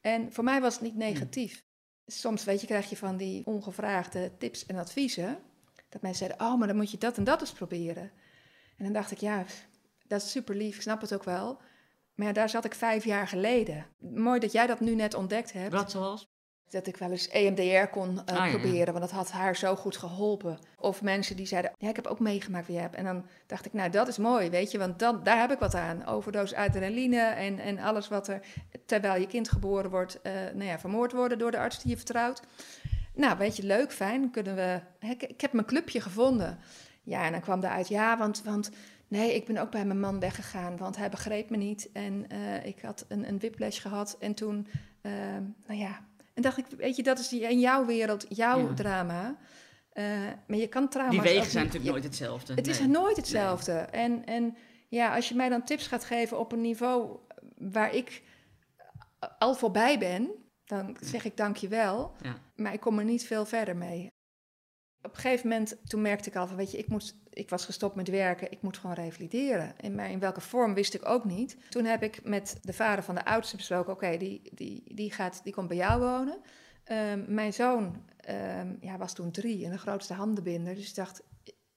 En 0.00 0.32
voor 0.32 0.44
mij 0.44 0.60
was 0.60 0.74
het 0.74 0.82
niet 0.82 0.96
negatief. 0.96 1.64
Soms, 2.18 2.44
weet 2.44 2.60
je, 2.60 2.66
krijg 2.66 2.90
je 2.90 2.96
van 2.96 3.16
die 3.16 3.46
ongevraagde 3.46 4.32
tips 4.38 4.66
en 4.66 4.76
adviezen. 4.76 5.38
Dat 5.88 6.02
mensen 6.02 6.26
zeiden, 6.26 6.46
oh, 6.46 6.58
maar 6.58 6.66
dan 6.66 6.76
moet 6.76 6.90
je 6.90 6.98
dat 6.98 7.16
en 7.16 7.24
dat 7.24 7.40
eens 7.40 7.52
proberen. 7.52 8.10
En 8.76 8.84
dan 8.84 8.92
dacht 8.92 9.10
ik, 9.10 9.18
ja, 9.18 9.44
dat 10.06 10.22
is 10.22 10.30
super 10.30 10.54
lief, 10.54 10.76
ik 10.76 10.82
snap 10.82 11.00
het 11.00 11.14
ook 11.14 11.24
wel. 11.24 11.60
Maar 12.14 12.26
ja, 12.26 12.32
daar 12.32 12.48
zat 12.48 12.64
ik 12.64 12.74
vijf 12.74 13.04
jaar 13.04 13.28
geleden. 13.28 13.86
Mooi 13.98 14.40
dat 14.40 14.52
jij 14.52 14.66
dat 14.66 14.80
nu 14.80 14.94
net 14.94 15.14
ontdekt 15.14 15.52
hebt. 15.52 15.72
Wat 15.72 15.90
zoals? 15.90 16.31
Dat 16.68 16.86
ik 16.86 16.96
wel 16.96 17.10
eens 17.10 17.28
EMDR 17.28 17.90
kon 17.90 18.12
uh, 18.12 18.20
Ah, 18.24 18.46
ja, 18.46 18.58
proberen, 18.58 18.92
want 18.92 19.04
dat 19.04 19.10
had 19.10 19.30
haar 19.30 19.56
zo 19.56 19.76
goed 19.76 19.96
geholpen. 19.96 20.58
Of 20.78 21.02
mensen 21.02 21.36
die 21.36 21.46
zeiden, 21.46 21.72
ja, 21.78 21.88
ik 21.88 21.96
heb 21.96 22.06
ook 22.06 22.20
meegemaakt 22.20 22.66
wat 22.66 22.76
je 22.76 22.82
hebt. 22.82 22.94
En 22.94 23.04
dan 23.04 23.26
dacht 23.46 23.66
ik, 23.66 23.72
nou, 23.72 23.90
dat 23.90 24.08
is 24.08 24.18
mooi, 24.18 24.50
weet 24.50 24.70
je, 24.70 24.78
want 24.78 24.98
dan, 24.98 25.20
daar 25.22 25.40
heb 25.40 25.50
ik 25.50 25.58
wat 25.58 25.74
aan. 25.74 26.06
Overdoos 26.06 26.54
adrenaline 26.54 27.20
en, 27.20 27.58
en 27.58 27.78
alles 27.78 28.08
wat 28.08 28.28
er, 28.28 28.40
terwijl 28.86 29.20
je 29.20 29.26
kind 29.26 29.48
geboren 29.48 29.90
wordt, 29.90 30.22
eh, 30.22 30.32
nou 30.32 30.64
ja, 30.64 30.78
vermoord 30.78 31.12
worden 31.12 31.38
door 31.38 31.50
de 31.50 31.58
arts 31.58 31.82
die 31.82 31.90
je 31.90 31.96
vertrouwt. 31.96 32.42
Nou, 33.14 33.38
weet 33.38 33.56
je, 33.56 33.66
leuk, 33.66 33.92
fijn, 33.92 34.30
kunnen 34.30 34.54
we... 34.54 34.80
Ik, 35.08 35.22
ik 35.22 35.40
heb 35.40 35.52
mijn 35.52 35.66
clubje 35.66 36.00
gevonden. 36.00 36.58
Ja, 37.02 37.24
en 37.24 37.32
dan 37.32 37.40
kwam 37.40 37.62
eruit, 37.62 37.88
ja, 37.88 38.18
want, 38.18 38.42
want 38.42 38.70
nee, 39.08 39.34
ik 39.34 39.46
ben 39.46 39.58
ook 39.58 39.70
bij 39.70 39.84
mijn 39.84 40.00
man 40.00 40.20
weggegaan, 40.20 40.76
want 40.76 40.96
hij 40.96 41.08
begreep 41.10 41.50
me 41.50 41.56
niet. 41.56 41.88
En 41.92 42.24
eh, 42.28 42.66
ik 42.66 42.80
had 42.82 43.04
een, 43.08 43.28
een 43.28 43.38
whiplash 43.38 43.80
gehad 43.80 44.16
en 44.20 44.34
toen, 44.34 44.66
eh, 45.00 45.12
nou 45.66 45.80
ja... 45.80 46.00
En 46.34 46.42
dacht 46.42 46.58
ik, 46.58 46.66
weet 46.76 46.96
je, 46.96 47.02
dat 47.02 47.18
is 47.18 47.28
die- 47.28 47.40
in 47.42 47.60
jouw 47.60 47.86
wereld, 47.86 48.26
jouw 48.28 48.68
Ja. 48.68 48.74
drama. 48.74 49.36
Eh, 49.92 50.04
maar 50.46 50.58
je 50.58 50.66
kan 50.68 50.88
trauma's 50.88 51.14
Die 51.14 51.22
wegen 51.22 51.50
zijn 51.50 51.64
natuurlijk 51.64 51.92
nooit 51.92 52.04
hetzelfde. 52.04 52.54
het 52.54 52.66
is 52.66 52.80
nooit 52.80 53.16
hetzelfde. 53.16 53.72
En, 53.72 54.24
en 54.24 54.56
ja, 54.88 55.14
als 55.14 55.28
je 55.28 55.34
mij 55.34 55.48
dan 55.48 55.64
tips 55.64 55.86
gaat 55.86 56.04
geven 56.04 56.38
op 56.38 56.52
een 56.52 56.60
niveau 56.60 57.18
waar 57.56 57.94
ik 57.94 58.22
al 59.38 59.54
voorbij 59.54 59.98
ben, 59.98 60.30
dan 60.64 60.96
zeg 61.00 61.24
ik 61.24 61.36
dank 61.36 61.56
je 61.56 61.68
wel. 61.68 62.12
Ja. 62.22 62.34
Maar 62.56 62.72
ik 62.72 62.80
kom 62.80 62.98
er 62.98 63.04
niet 63.04 63.26
veel 63.26 63.44
verder 63.46 63.76
mee. 63.76 64.11
Op 65.02 65.14
een 65.14 65.20
gegeven 65.20 65.48
moment, 65.48 65.76
toen 65.86 66.02
merkte 66.02 66.28
ik 66.28 66.36
al 66.36 66.46
van, 66.46 66.56
weet 66.56 66.70
je, 66.70 66.78
ik, 66.78 66.88
moest, 66.88 67.16
ik 67.30 67.50
was 67.50 67.64
gestopt 67.64 67.94
met 67.94 68.08
werken, 68.08 68.50
ik 68.50 68.62
moet 68.62 68.78
gewoon 68.78 68.96
revalideren. 68.96 69.80
En 69.80 69.94
maar 69.94 70.10
in 70.10 70.18
welke 70.18 70.40
vorm 70.40 70.74
wist 70.74 70.94
ik 70.94 71.08
ook 71.08 71.24
niet. 71.24 71.56
Toen 71.68 71.84
heb 71.84 72.02
ik 72.02 72.20
met 72.24 72.58
de 72.62 72.72
vader 72.72 73.04
van 73.04 73.14
de 73.14 73.24
oudste 73.24 73.56
besproken, 73.56 73.92
oké, 73.92 74.16
die, 74.16 74.50
die, 74.54 74.94
die, 74.94 75.12
gaat, 75.12 75.40
die 75.44 75.52
komt 75.52 75.68
bij 75.68 75.76
jou 75.76 76.00
wonen. 76.00 76.38
Ehm, 76.84 77.34
mijn 77.34 77.52
zoon 77.52 78.04
ehm, 78.16 78.74
ja, 78.80 78.98
was 78.98 79.14
toen 79.14 79.30
drie 79.30 79.64
en 79.64 79.70
de 79.70 79.78
grootste 79.78 80.14
handenbinder. 80.14 80.74
Dus 80.74 80.88
ik 80.88 80.94
dacht, 80.94 81.22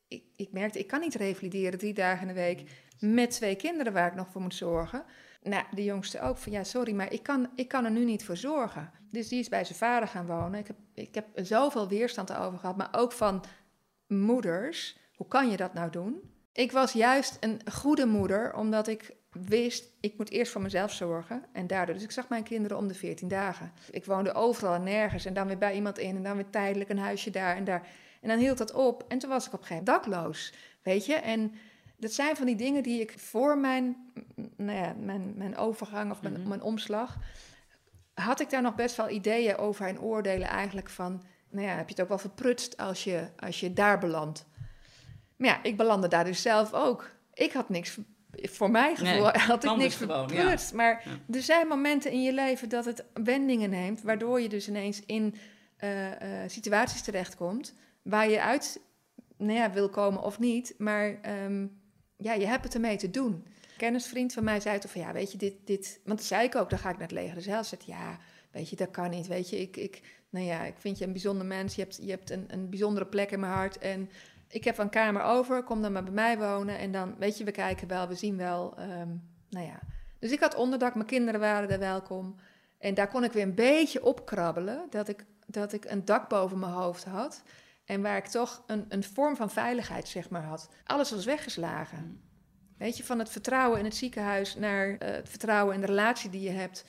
ik, 0.07 0.23
ik 0.35 0.51
merkte, 0.51 0.79
ik 0.79 0.87
kan 0.87 0.99
niet 0.99 1.15
revalideren 1.15 1.79
drie 1.79 1.93
dagen 1.93 2.27
in 2.27 2.33
de 2.33 2.41
week 2.41 2.63
met 2.99 3.31
twee 3.31 3.55
kinderen 3.55 3.93
waar 3.93 4.07
ik 4.07 4.15
nog 4.15 4.29
voor 4.29 4.41
moet 4.41 4.55
zorgen. 4.55 5.03
Nou, 5.45 5.63
de 5.71 5.83
jongste 5.83 6.21
ook 6.21 6.37
van 6.37 6.51
ja, 6.51 6.63
sorry, 6.63 6.93
maar 6.93 7.13
ik 7.13 7.23
kan, 7.23 7.49
ik 7.55 7.67
kan 7.67 7.85
er 7.85 7.91
nu 7.91 8.05
niet 8.05 8.25
voor 8.25 8.37
zorgen. 8.37 8.91
Dus 9.09 9.27
die 9.27 9.39
is 9.39 9.49
bij 9.49 9.63
zijn 9.63 9.77
vader 9.77 10.07
gaan 10.07 10.25
wonen. 10.25 10.59
Ik 10.59 10.67
heb, 10.67 10.77
ik 10.93 11.15
heb 11.15 11.27
zoveel 11.33 11.87
weerstand 11.87 12.33
over 12.33 12.59
gehad, 12.59 12.77
maar 12.77 12.89
ook 12.91 13.11
van 13.11 13.43
moeders. 14.07 14.97
Hoe 15.15 15.27
kan 15.27 15.49
je 15.49 15.57
dat 15.57 15.73
nou 15.73 15.89
doen? 15.89 16.21
Ik 16.53 16.71
was 16.71 16.91
juist 16.91 17.37
een 17.39 17.61
goede 17.71 18.05
moeder, 18.05 18.55
omdat 18.55 18.87
ik 18.87 19.15
wist, 19.31 19.91
ik 19.99 20.17
moet 20.17 20.29
eerst 20.29 20.51
voor 20.51 20.61
mezelf 20.61 20.91
zorgen. 20.91 21.43
En 21.51 21.67
daardoor, 21.67 21.95
dus 21.95 22.03
ik 22.03 22.11
zag 22.11 22.29
mijn 22.29 22.43
kinderen 22.43 22.77
om 22.77 22.87
de 22.87 22.93
14 22.93 23.27
dagen. 23.27 23.71
Ik 23.91 24.05
woonde 24.05 24.33
overal 24.33 24.73
en 24.73 24.83
nergens 24.83 25.25
en 25.25 25.33
dan 25.33 25.47
weer 25.47 25.57
bij 25.57 25.75
iemand 25.75 25.97
in 25.97 26.15
en 26.15 26.23
dan 26.23 26.35
weer 26.35 26.49
tijdelijk 26.49 26.89
een 26.89 26.97
huisje 26.97 27.29
daar 27.29 27.55
en 27.55 27.63
daar. 27.63 27.87
En 28.21 28.27
dan 28.29 28.37
hield 28.37 28.57
dat 28.57 28.73
op 28.73 29.05
en 29.07 29.17
toen 29.17 29.29
was 29.29 29.47
ik 29.47 29.53
op 29.53 29.59
een 29.59 29.65
gegeven 29.65 29.85
moment 29.85 30.05
dakloos, 30.05 30.53
weet 30.81 31.05
je. 31.05 31.13
En 31.13 31.53
dat 31.97 32.11
zijn 32.13 32.35
van 32.35 32.45
die 32.45 32.55
dingen 32.55 32.83
die 32.83 33.01
ik 33.01 33.13
voor 33.19 33.57
mijn, 33.57 34.11
nou 34.57 34.77
ja, 34.79 34.95
mijn, 34.99 35.33
mijn 35.35 35.57
overgang 35.57 36.11
of 36.11 36.21
mijn, 36.21 36.33
Mhm. 36.39 36.47
mijn 36.47 36.61
omslag... 36.61 37.17
had 38.13 38.39
ik 38.39 38.49
daar 38.49 38.61
nog 38.61 38.75
best 38.75 38.95
wel 38.95 39.09
ideeën 39.09 39.57
over 39.57 39.87
en 39.87 39.99
oordelen 40.01 40.47
eigenlijk 40.47 40.89
van... 40.89 41.23
nou 41.49 41.67
ja, 41.67 41.75
heb 41.75 41.87
je 41.87 41.93
het 41.93 42.01
ook 42.01 42.07
wel 42.07 42.17
verprutst 42.17 42.77
als 42.77 43.03
je, 43.03 43.27
als 43.39 43.59
je 43.59 43.73
daar 43.73 43.99
belandt. 43.99 44.45
Maar 45.37 45.47
ja, 45.49 45.63
ik 45.63 45.77
belandde 45.77 46.07
daar 46.07 46.23
dus 46.23 46.41
zelf 46.41 46.73
ook. 46.73 47.11
Ik 47.33 47.51
had 47.53 47.69
niks, 47.69 47.97
voor 48.31 48.71
mijn 48.71 48.97
gevoel 48.97 49.21
Nee, 49.31 49.41
had 49.51 49.63
ik 49.63 49.75
niks 49.75 49.97
dus 49.97 50.07
gewoon, 50.07 50.27
ja. 50.27 50.35
verprutst. 50.35 50.73
Maar 50.73 51.01
Ja. 51.05 51.33
er 51.35 51.41
zijn 51.41 51.67
momenten 51.67 52.11
in 52.11 52.23
je 52.23 52.33
leven 52.33 52.69
dat 52.69 52.85
het 52.85 53.03
wendingen 53.13 53.69
neemt... 53.69 54.01
waardoor 54.01 54.41
je 54.41 54.49
dus 54.49 54.67
ineens 54.67 55.01
in 55.05 55.35
eh, 55.77 56.43
eh, 56.43 56.49
situaties 56.49 57.01
terechtkomt... 57.01 57.73
waar 58.01 58.29
je 58.29 58.41
uit 58.41 58.81
nou 59.37 59.53
ja, 59.59 59.71
wil 59.71 59.89
komen 59.89 60.21
of 60.23 60.39
niet, 60.39 60.75
maar 60.77 61.17
ehm, 61.21 61.67
ja, 62.17 62.33
je 62.33 62.47
hebt 62.47 62.63
het 62.63 62.73
ermee 62.73 62.97
te 62.97 63.09
doen. 63.09 63.33
Een 63.33 63.77
kennisvriend 63.77 64.33
van 64.33 64.43
mij 64.43 64.59
zei 64.59 64.79
toen 64.79 64.89
van, 64.89 65.01
ja, 65.01 65.13
weet 65.13 65.31
je, 65.31 65.37
dit, 65.37 65.53
dit... 65.63 65.99
Want 66.05 66.17
toen 66.17 66.27
zei 66.27 66.43
ik 66.43 66.55
ook, 66.55 66.69
dan 66.69 66.79
ga 66.79 66.89
ik 66.89 66.97
naar 66.97 67.07
het 67.07 67.17
leger 67.17 67.35
dus 67.35 67.43
zelf. 67.43 67.65
Zei, 67.65 67.81
ja, 67.85 68.17
weet 68.51 68.69
je, 68.69 68.75
dat 68.75 68.91
kan 68.91 69.09
niet, 69.09 69.27
weet 69.27 69.49
je. 69.49 69.61
Ik, 69.61 69.77
ik, 69.77 70.01
nou 70.29 70.45
ja, 70.45 70.63
ik 70.63 70.75
vind 70.77 70.97
je 70.97 71.05
een 71.05 71.11
bijzonder 71.11 71.45
mens. 71.45 71.75
Je 71.75 71.81
hebt, 71.81 71.99
je 72.01 72.09
hebt 72.09 72.29
een, 72.29 72.45
een 72.47 72.69
bijzondere 72.69 73.05
plek 73.05 73.31
in 73.31 73.39
mijn 73.39 73.53
hart. 73.53 73.77
En 73.77 74.09
ik 74.47 74.63
heb 74.63 74.77
een 74.77 74.89
kamer 74.89 75.21
over, 75.21 75.63
kom 75.63 75.81
dan 75.81 75.91
maar 75.91 76.03
bij 76.03 76.13
mij 76.13 76.37
wonen. 76.37 76.77
En 76.77 76.91
dan, 76.91 77.15
weet 77.17 77.37
je, 77.37 77.43
we 77.43 77.51
kijken 77.51 77.87
wel, 77.87 78.07
we 78.07 78.15
zien 78.15 78.37
wel. 78.37 78.77
ehm, 78.77 79.09
nou 79.49 79.65
ja. 79.65 79.79
Dus 80.19 80.31
ik 80.31 80.39
had 80.39 80.55
onderdak, 80.55 80.95
mijn 80.95 81.07
kinderen 81.07 81.39
waren 81.39 81.69
er 81.69 81.79
welkom. 81.79 82.35
En 82.77 82.93
daar 82.93 83.07
kon 83.07 83.23
ik 83.23 83.31
weer 83.31 83.43
een 83.43 83.55
beetje 83.55 84.03
opkrabbelen. 84.03 84.85
Dat 84.89 85.07
ik, 85.07 85.25
dat 85.47 85.73
ik 85.73 85.85
een 85.85 86.05
dak 86.05 86.29
boven 86.29 86.59
mijn 86.59 86.71
hoofd 86.71 87.03
had. 87.03 87.43
En 87.85 88.01
waar 88.01 88.17
ik 88.17 88.25
toch 88.25 88.63
een, 88.67 88.85
een 88.89 89.03
vorm 89.03 89.35
van 89.35 89.51
veiligheid, 89.51 90.07
zeg 90.07 90.29
maar, 90.29 90.43
had. 90.43 90.69
Alles 90.83 91.11
was 91.11 91.25
weggeslagen. 91.25 92.21
Weet 92.77 92.97
je, 92.97 93.03
van 93.03 93.19
het 93.19 93.29
vertrouwen 93.29 93.79
in 93.79 93.85
het 93.85 93.95
ziekenhuis 93.95 94.55
naar 94.55 94.97
eh, 94.97 95.11
het 95.11 95.29
vertrouwen 95.29 95.75
in 95.75 95.81
de 95.81 95.87
relatie 95.87 96.29
die 96.29 96.41
je 96.41 96.49
hebt. 96.49 96.85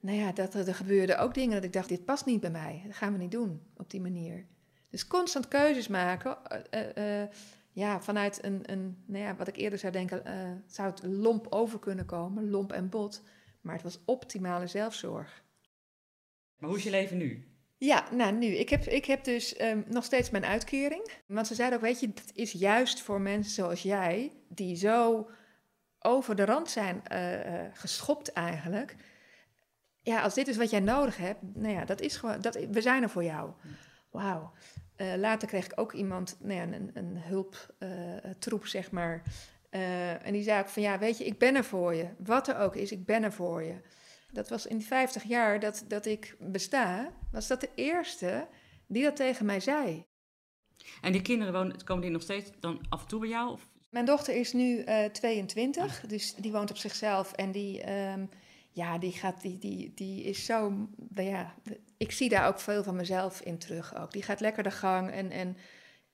Nou 0.00 0.18
ja, 0.18 0.32
dat, 0.32 0.54
er 0.54 0.74
gebeurden 0.74 1.18
ook 1.18 1.34
dingen 1.34 1.54
dat 1.54 1.64
ik 1.64 1.72
dacht, 1.72 1.88
dit 1.88 2.04
past 2.04 2.26
niet 2.26 2.40
bij 2.40 2.50
mij. 2.50 2.82
Dat 2.86 2.96
gaan 2.96 3.12
we 3.12 3.18
niet 3.18 3.30
doen 3.30 3.62
op 3.76 3.90
die 3.90 4.00
manier. 4.00 4.46
Dus 4.90 5.06
constant 5.06 5.48
keuzes 5.48 5.88
maken. 5.88 6.44
eh, 6.44 6.80
eh, 6.80 7.22
eh, 7.22 7.30
ja, 7.74 8.00
vanuit 8.00 8.44
een, 8.44 8.60
een, 8.72 9.02
nou 9.06 9.24
ja, 9.24 9.36
wat 9.36 9.48
ik 9.48 9.56
eerder 9.56 9.78
zou 9.78 9.92
denken, 9.92 10.24
eh, 10.24 10.50
zou 10.66 10.90
het 10.90 11.02
lomp 11.02 11.46
over 11.50 11.78
kunnen 11.78 12.06
komen, 12.06 12.50
lomp 12.50 12.72
en 12.72 12.88
bot. 12.88 13.22
Maar 13.60 13.74
het 13.74 13.82
was 13.82 13.98
optimale 14.04 14.66
zelfzorg. 14.66 15.44
Maar 16.56 16.68
hoe 16.68 16.78
is 16.78 16.84
je 16.84 16.90
leven 16.90 17.16
nu? 17.16 17.53
Ja, 17.84 18.04
nou 18.10 18.32
nu, 18.32 18.46
ik 18.46 18.68
heb, 18.68 18.84
ik 18.84 19.04
heb 19.04 19.24
dus 19.24 19.56
ehm, 19.56 19.82
nog 19.86 20.04
steeds 20.04 20.30
mijn 20.30 20.44
uitkering. 20.44 21.10
Want 21.26 21.46
ze 21.46 21.54
zeiden 21.54 21.78
ook, 21.78 21.84
weet 21.84 22.00
je, 22.00 22.06
het 22.06 22.30
is 22.34 22.52
juist 22.52 23.00
voor 23.00 23.20
mensen 23.20 23.52
zoals 23.52 23.82
jij, 23.82 24.32
die 24.48 24.76
zo 24.76 25.30
over 25.98 26.36
de 26.36 26.44
rand 26.44 26.70
zijn 26.70 27.06
eh, 27.06 27.64
geschopt 27.72 28.32
eigenlijk. 28.32 28.96
Ja, 30.02 30.22
als 30.22 30.34
dit 30.34 30.48
is 30.48 30.56
wat 30.56 30.70
jij 30.70 30.80
nodig 30.80 31.16
hebt, 31.16 31.40
nou 31.54 31.74
ja, 31.74 31.84
dat 31.84 32.00
is 32.00 32.16
gewoon, 32.16 32.40
dat, 32.40 32.54
we 32.70 32.80
zijn 32.80 33.02
er 33.02 33.10
voor 33.10 33.24
jou. 33.24 33.50
Wauw. 34.10 34.52
Eh, 34.96 35.14
later 35.16 35.48
kreeg 35.48 35.64
ik 35.64 35.80
ook 35.80 35.92
iemand, 35.92 36.36
nou 36.40 36.54
ja, 36.54 36.62
een, 36.62 36.90
een 36.94 37.18
hulptroep, 37.18 38.66
zeg 38.66 38.90
maar. 38.90 39.22
En 40.22 40.32
die 40.32 40.42
zei 40.42 40.60
ook 40.60 40.68
van, 40.68 40.82
ja, 40.82 40.98
weet 40.98 41.18
je, 41.18 41.24
ik 41.24 41.38
ben 41.38 41.54
er 41.54 41.64
voor 41.64 41.94
je. 41.94 42.06
Wat 42.18 42.48
er 42.48 42.58
ook 42.58 42.76
is, 42.76 42.92
ik 42.92 43.04
ben 43.06 43.22
er 43.22 43.32
voor 43.32 43.62
je. 43.62 43.74
Dat 44.34 44.48
was 44.48 44.66
in 44.66 44.78
die 44.78 44.86
50 44.86 45.22
jaar 45.22 45.60
dat, 45.60 45.84
dat 45.88 46.06
ik 46.06 46.36
besta, 46.38 47.12
was 47.32 47.46
dat 47.46 47.60
de 47.60 47.70
eerste 47.74 48.48
die 48.86 49.02
dat 49.02 49.16
tegen 49.16 49.46
mij 49.46 49.60
zei. 49.60 50.04
En 51.00 51.12
die 51.12 51.22
kinderen 51.22 51.52
wonen, 51.52 51.84
komen 51.84 52.02
die 52.02 52.10
nog 52.10 52.22
steeds 52.22 52.50
dan 52.60 52.80
af 52.88 53.02
en 53.02 53.08
toe 53.08 53.20
bij 53.20 53.28
jou? 53.28 53.52
Of? 53.52 53.68
Mijn 53.90 54.04
dochter 54.04 54.34
is 54.34 54.52
nu 54.52 54.78
eh 54.78 55.04
22, 55.04 56.00
dus 56.06 56.34
die 56.34 56.52
woont 56.52 56.70
op 56.70 56.76
zichzelf 56.76 57.32
en 57.32 57.52
die, 57.52 57.82
ehm, 57.82 58.26
ja, 58.70 58.98
die, 58.98 59.12
gaat, 59.12 59.40
die, 59.42 59.58
die, 59.58 59.92
die 59.94 60.22
is 60.22 60.44
zo, 60.44 60.70
nou 60.96 61.28
ja, 61.28 61.54
ik 61.96 62.12
zie 62.12 62.28
daar 62.28 62.46
ook 62.48 62.60
veel 62.60 62.82
van 62.82 62.96
mezelf 62.96 63.40
in 63.40 63.58
terug 63.58 63.96
ook. 63.96 64.12
Die 64.12 64.22
gaat 64.22 64.40
lekker 64.40 64.62
de 64.62 64.70
gang 64.70 65.10
en, 65.10 65.30
en 65.30 65.56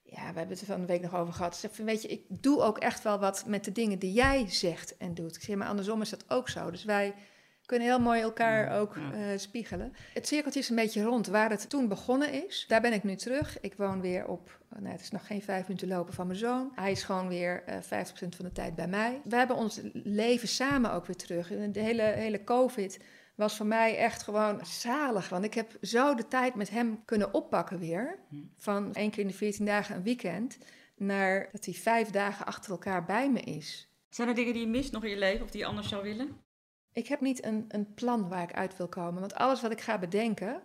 Ja, 0.02 0.32
we 0.32 0.38
hebben 0.38 0.48
het 0.48 0.60
er 0.60 0.66
van 0.66 0.80
de 0.80 0.86
week 0.86 1.02
nog 1.02 1.14
over 1.14 1.34
gehad. 1.34 1.54
Ze 1.54 1.60
zegt, 1.60 1.76
weet 1.76 2.02
je, 2.02 2.08
ik 2.08 2.24
doe 2.28 2.60
ook 2.60 2.78
echt 2.78 3.02
wel 3.02 3.18
wat 3.18 3.46
met 3.46 3.64
de 3.64 3.72
dingen 3.72 3.98
die 3.98 4.12
jij 4.12 4.48
zegt 4.48 4.96
en 4.96 5.14
doet. 5.14 5.36
Ik 5.36 5.42
zeg, 5.42 5.56
maar 5.56 5.68
andersom 5.68 6.00
is 6.00 6.10
dat 6.10 6.30
ook 6.30 6.48
zo. 6.48 6.70
Dus 6.70 6.84
wij 6.84 7.14
kunnen 7.70 7.88
heel 7.88 8.00
mooi 8.00 8.20
elkaar 8.20 8.64
Ja, 8.64 8.78
ook 8.78 8.96
ja. 8.96 9.12
eh, 9.12 9.38
spiegelen. 9.38 9.92
Het 10.14 10.26
cirkeltje 10.26 10.60
is 10.60 10.68
een 10.68 10.76
beetje 10.76 11.02
rond. 11.02 11.26
Waar 11.26 11.50
het 11.50 11.68
toen 11.68 11.88
begonnen 11.88 12.46
is, 12.46 12.64
daar 12.68 12.80
ben 12.80 12.92
ik 12.92 13.02
nu 13.04 13.16
terug. 13.16 13.60
Ik 13.60 13.74
woon 13.74 14.00
weer 14.00 14.26
op, 14.26 14.58
nou, 14.78 14.92
het 14.92 15.00
is 15.00 15.10
nog 15.10 15.26
geen 15.26 15.42
vijf 15.42 15.68
minuten 15.68 15.88
lopen 15.88 16.14
van 16.14 16.26
mijn 16.26 16.38
zoon. 16.38 16.72
Hij 16.74 16.90
is 16.90 17.02
gewoon 17.02 17.28
weer 17.28 17.62
eh 17.66 17.76
50% 17.76 17.80
van 18.36 18.44
de 18.44 18.52
tijd 18.52 18.74
bij 18.74 18.88
mij. 18.88 19.20
We 19.24 19.36
hebben 19.36 19.56
ons 19.56 19.80
leven 19.92 20.48
samen 20.48 20.92
ook 20.92 21.06
weer 21.06 21.16
terug. 21.16 21.48
De 21.48 21.80
hele, 21.80 22.02
hele 22.02 22.44
COVID 22.44 22.98
was 23.34 23.56
voor 23.56 23.66
mij 23.66 23.96
echt 23.96 24.22
gewoon 24.22 24.66
zalig. 24.66 25.28
Want 25.28 25.44
ik 25.44 25.54
heb 25.54 25.76
zo 25.82 26.14
de 26.14 26.28
tijd 26.28 26.54
met 26.54 26.70
hem 26.70 27.04
kunnen 27.04 27.34
oppakken 27.34 27.78
weer. 27.78 28.18
Van 28.56 28.94
één 28.94 29.10
keer 29.10 29.22
in 29.22 29.28
de 29.28 29.34
14 29.34 29.64
dagen 29.66 29.96
een 29.96 30.02
weekend. 30.02 30.58
Naar 30.96 31.48
dat 31.52 31.64
hij 31.64 31.74
vijf 31.74 32.10
dagen 32.10 32.46
achter 32.46 32.70
elkaar 32.70 33.04
bij 33.04 33.30
me 33.30 33.40
is. 33.40 33.88
Zijn 34.08 34.28
er 34.28 34.34
dingen 34.34 34.52
die 34.52 34.62
je 34.62 34.68
mist 34.68 34.92
nog 34.92 35.04
in 35.04 35.10
je 35.10 35.18
leven 35.18 35.44
of 35.44 35.50
die 35.50 35.60
je 35.60 35.66
anders 35.66 35.88
zou 35.88 36.02
willen? 36.02 36.48
Ik 36.92 37.06
heb 37.06 37.20
niet 37.20 37.44
een, 37.44 37.64
een 37.68 37.94
plan 37.94 38.28
waar 38.28 38.42
ik 38.42 38.52
uit 38.52 38.76
wil 38.76 38.88
komen. 38.88 39.20
Want 39.20 39.34
alles 39.34 39.62
wat 39.62 39.70
ik 39.70 39.80
ga 39.80 39.98
bedenken, 39.98 40.62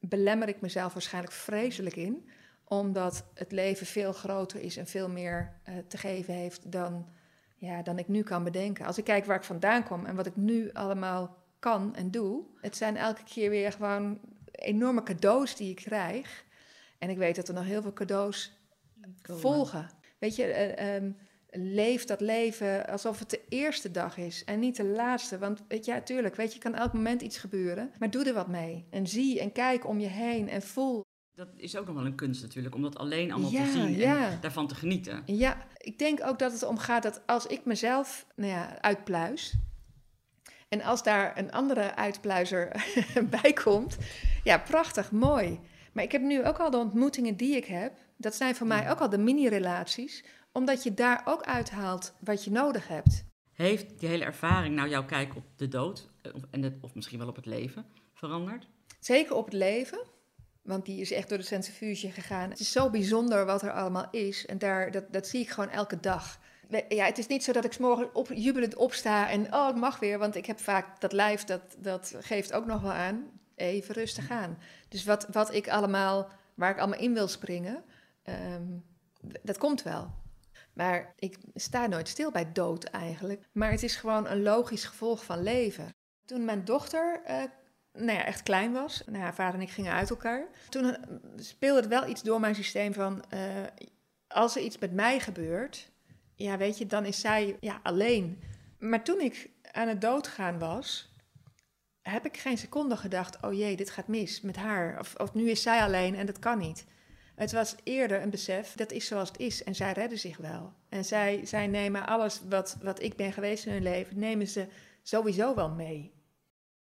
belemmer 0.00 0.48
ik 0.48 0.60
mezelf 0.60 0.92
waarschijnlijk 0.92 1.34
vreselijk 1.34 1.96
in. 1.96 2.28
Omdat 2.64 3.24
het 3.34 3.52
leven 3.52 3.86
veel 3.86 4.12
groter 4.12 4.60
is 4.60 4.76
en 4.76 4.86
veel 4.86 5.08
meer 5.08 5.60
eh, 5.62 5.74
te 5.88 5.98
geven 5.98 6.34
heeft 6.34 6.72
dan, 6.72 7.08
ja, 7.56 7.82
dan 7.82 7.98
ik 7.98 8.08
nu 8.08 8.22
kan 8.22 8.44
bedenken. 8.44 8.86
Als 8.86 8.98
ik 8.98 9.04
kijk 9.04 9.24
waar 9.24 9.36
ik 9.36 9.44
vandaan 9.44 9.84
kom 9.84 10.06
en 10.06 10.16
wat 10.16 10.26
ik 10.26 10.36
nu 10.36 10.72
allemaal 10.72 11.36
kan 11.58 11.94
en 11.94 12.10
doe. 12.10 12.44
Het 12.60 12.76
zijn 12.76 12.96
elke 12.96 13.24
keer 13.24 13.50
weer 13.50 13.72
gewoon 13.72 14.20
enorme 14.50 15.02
cadeaus 15.02 15.56
die 15.56 15.70
ik 15.70 15.76
krijg. 15.76 16.44
En 16.98 17.10
ik 17.10 17.16
weet 17.16 17.36
dat 17.36 17.48
er 17.48 17.54
nog 17.54 17.64
heel 17.64 17.82
veel 17.82 17.92
cadeaus 17.92 18.52
volgen. 19.22 19.90
Weet 20.18 20.36
je, 20.36 20.44
eh, 20.44 20.96
ehm, 20.96 21.10
leef 21.56 22.04
dat 22.04 22.20
leven 22.20 22.86
alsof 22.86 23.18
het 23.18 23.30
de 23.30 23.40
eerste 23.48 23.90
dag 23.90 24.16
is 24.16 24.44
en 24.44 24.58
niet 24.58 24.76
de 24.76 24.84
laatste. 24.84 25.38
Want 25.38 25.62
weet 25.68 25.84
je, 25.84 25.92
ja, 25.92 26.00
tuurlijk, 26.00 26.36
weet 26.36 26.52
je, 26.52 26.58
kan 26.58 26.74
elk 26.74 26.92
moment 26.92 27.22
iets 27.22 27.38
gebeuren. 27.38 27.90
Maar 27.98 28.10
doe 28.10 28.24
er 28.24 28.34
wat 28.34 28.48
mee. 28.48 28.84
En 28.90 29.06
zie 29.06 29.40
en 29.40 29.52
kijk 29.52 29.86
om 29.86 30.00
je 30.00 30.06
heen 30.06 30.48
en 30.48 30.62
voel. 30.62 31.02
Dat 31.34 31.48
is 31.56 31.76
ook 31.76 31.86
nog 31.86 31.94
wel 31.94 32.06
een 32.06 32.14
kunst 32.14 32.42
natuurlijk, 32.42 32.74
om 32.74 32.82
dat 32.82 32.98
alleen 32.98 33.32
allemaal 33.32 33.50
Ja, 33.50 33.64
te 33.64 33.70
zien 33.70 33.96
ja. 33.96 34.30
en 34.30 34.38
daarvan 34.40 34.66
te 34.66 34.74
genieten. 34.74 35.22
Ja, 35.26 35.66
ik 35.78 35.98
denk 35.98 36.26
ook 36.26 36.38
dat 36.38 36.52
het 36.52 36.62
om 36.62 36.78
gaat 36.78 37.02
dat 37.02 37.22
als 37.26 37.46
ik 37.46 37.64
mezelf 37.64 38.26
nou 38.34 38.50
ja, 38.50 38.80
uitpluis. 38.80 39.54
En 40.68 40.82
als 40.82 41.02
daar 41.02 41.38
een 41.38 41.52
andere 41.52 41.94
uitpluizer 41.94 42.84
bij 43.42 43.52
komt, 43.52 43.96
ja, 44.44 44.58
prachtig, 44.58 45.10
mooi. 45.10 45.60
Maar 45.92 46.04
ik 46.04 46.12
heb 46.12 46.22
nu 46.22 46.46
ook 46.46 46.58
al 46.58 46.70
de 46.70 46.76
ontmoetingen 46.76 47.36
die 47.36 47.56
ik 47.56 47.64
heb. 47.64 47.92
Dat 48.16 48.34
zijn 48.34 48.54
voor 48.54 48.66
mij 48.66 48.90
ook 48.90 49.00
al 49.00 49.08
de 49.08 49.18
mini-relaties, 49.18 50.24
omdat 50.54 50.82
je 50.82 50.94
daar 50.94 51.22
ook 51.24 51.42
uithaalt 51.42 52.14
wat 52.20 52.44
je 52.44 52.50
nodig 52.50 52.88
hebt. 52.88 53.24
Heeft 53.52 54.00
die 54.00 54.08
hele 54.08 54.24
ervaring 54.24 54.74
nou 54.74 54.88
jouw 54.88 55.04
kijk 55.04 55.36
op 55.36 55.44
de 55.56 55.68
dood, 55.68 56.10
eh, 56.22 56.34
of, 56.34 56.42
en 56.50 56.78
of 56.80 56.94
misschien 56.94 57.18
wel 57.18 57.28
op 57.28 57.36
het 57.36 57.46
leven, 57.46 57.86
veranderd? 58.14 58.68
Zeker 59.00 59.34
op 59.34 59.44
het 59.44 59.54
leven, 59.54 59.98
want 60.62 60.84
die 60.84 61.00
is 61.00 61.12
echt 61.12 61.28
door 61.28 61.38
de 61.38 61.44
centrifuge 61.44 62.10
gegaan. 62.10 62.50
Het 62.50 62.60
is 62.60 62.72
zo 62.72 62.90
bijzonder 62.90 63.46
wat 63.46 63.62
er 63.62 63.72
allemaal 63.72 64.08
is 64.10 64.46
en 64.46 64.58
daar, 64.58 64.90
dat, 64.90 65.12
dat 65.12 65.26
zie 65.26 65.40
ik 65.40 65.50
gewoon 65.50 65.70
elke 65.70 66.00
dag. 66.00 66.38
Ja, 66.88 67.04
het 67.04 67.18
is 67.18 67.26
niet 67.26 67.44
zo 67.44 67.52
dat 67.52 67.64
ik 67.64 67.72
's 67.72 67.78
morgens 67.78 68.08
op, 68.12 68.32
jubelend 68.32 68.74
opsta 68.74 69.30
en 69.30 69.54
oh, 69.54 69.68
ik 69.68 69.76
mag 69.76 69.98
weer, 69.98 70.18
want 70.18 70.34
ik 70.34 70.46
heb 70.46 70.60
vaak 70.60 71.00
dat 71.00 71.12
lijf, 71.12 71.44
dat, 71.44 71.76
dat 71.78 72.14
geeft 72.20 72.52
ook 72.52 72.66
nog 72.66 72.80
wel 72.80 72.92
aan. 72.92 73.30
Even 73.54 73.94
rustig 73.94 74.30
aan. 74.30 74.58
Dus 74.88 75.04
wat, 75.04 75.26
wat 75.30 75.54
ik 75.54 75.68
allemaal, 75.68 76.28
waar 76.54 76.70
ik 76.70 76.78
allemaal 76.78 76.98
in 76.98 77.14
wil 77.14 77.28
springen, 77.28 77.84
ehm, 78.22 78.62
dat 79.42 79.58
komt 79.58 79.82
wel. 79.82 80.22
Maar 80.74 81.14
ik 81.18 81.38
sta 81.54 81.86
nooit 81.86 82.08
stil 82.08 82.30
bij 82.30 82.52
dood 82.52 82.84
eigenlijk. 82.84 83.48
Maar 83.52 83.70
het 83.70 83.82
is 83.82 83.96
gewoon 83.96 84.26
een 84.26 84.42
logisch 84.42 84.84
gevolg 84.84 85.24
van 85.24 85.42
leven. 85.42 85.94
Toen 86.24 86.44
mijn 86.44 86.64
dochter 86.64 87.20
eh, 87.24 87.42
nou 87.94 88.18
ja, 88.18 88.24
echt 88.24 88.42
klein 88.42 88.72
was, 88.72 89.02
nou 89.06 89.18
ja, 89.18 89.32
vader 89.32 89.54
en 89.54 89.66
ik 89.66 89.70
gingen 89.70 89.92
uit 89.92 90.10
elkaar. 90.10 90.46
Toen 90.68 90.94
eh, 90.94 91.02
speelde 91.36 91.80
het 91.80 91.88
wel 91.88 92.08
iets 92.08 92.22
door 92.22 92.40
mijn 92.40 92.54
systeem 92.54 92.92
van, 92.92 93.24
eh, 93.28 93.40
als 94.26 94.56
er 94.56 94.62
iets 94.62 94.78
met 94.78 94.92
mij 94.92 95.20
gebeurt, 95.20 95.90
ja 96.34 96.56
weet 96.56 96.78
je, 96.78 96.86
dan 96.86 97.04
is 97.04 97.20
zij 97.20 97.56
ja, 97.60 97.80
alleen. 97.82 98.42
Maar 98.78 99.04
toen 99.04 99.20
ik 99.20 99.50
aan 99.72 99.88
het 99.88 100.00
doodgaan 100.00 100.58
was, 100.58 101.12
heb 102.00 102.26
ik 102.26 102.36
geen 102.36 102.58
seconde 102.58 102.96
gedacht, 102.96 103.42
oh 103.42 103.52
jee, 103.52 103.76
dit 103.76 103.90
gaat 103.90 104.08
mis 104.08 104.40
met 104.40 104.56
haar. 104.56 104.98
Of, 104.98 105.14
of 105.14 105.34
nu 105.34 105.50
is 105.50 105.62
zij 105.62 105.82
alleen 105.82 106.14
en 106.14 106.26
dat 106.26 106.38
kan 106.38 106.58
niet. 106.58 106.84
Het 107.34 107.52
was 107.52 107.74
eerder 107.82 108.22
een 108.22 108.30
besef, 108.30 108.72
dat 108.72 108.92
is 108.92 109.06
zoals 109.06 109.28
het 109.28 109.38
is. 109.38 109.64
En 109.64 109.74
zij 109.74 109.92
redden 109.92 110.18
zich 110.18 110.36
wel. 110.36 110.72
En 110.88 111.04
zij, 111.04 111.46
zij 111.46 111.66
nemen 111.66 112.06
alles 112.06 112.40
wat, 112.48 112.76
wat 112.82 113.02
ik 113.02 113.16
ben 113.16 113.32
geweest 113.32 113.66
in 113.66 113.72
hun 113.72 113.82
leven, 113.82 114.18
nemen 114.18 114.48
ze 114.48 114.66
sowieso 115.02 115.54
wel 115.54 115.70
mee. 115.70 116.12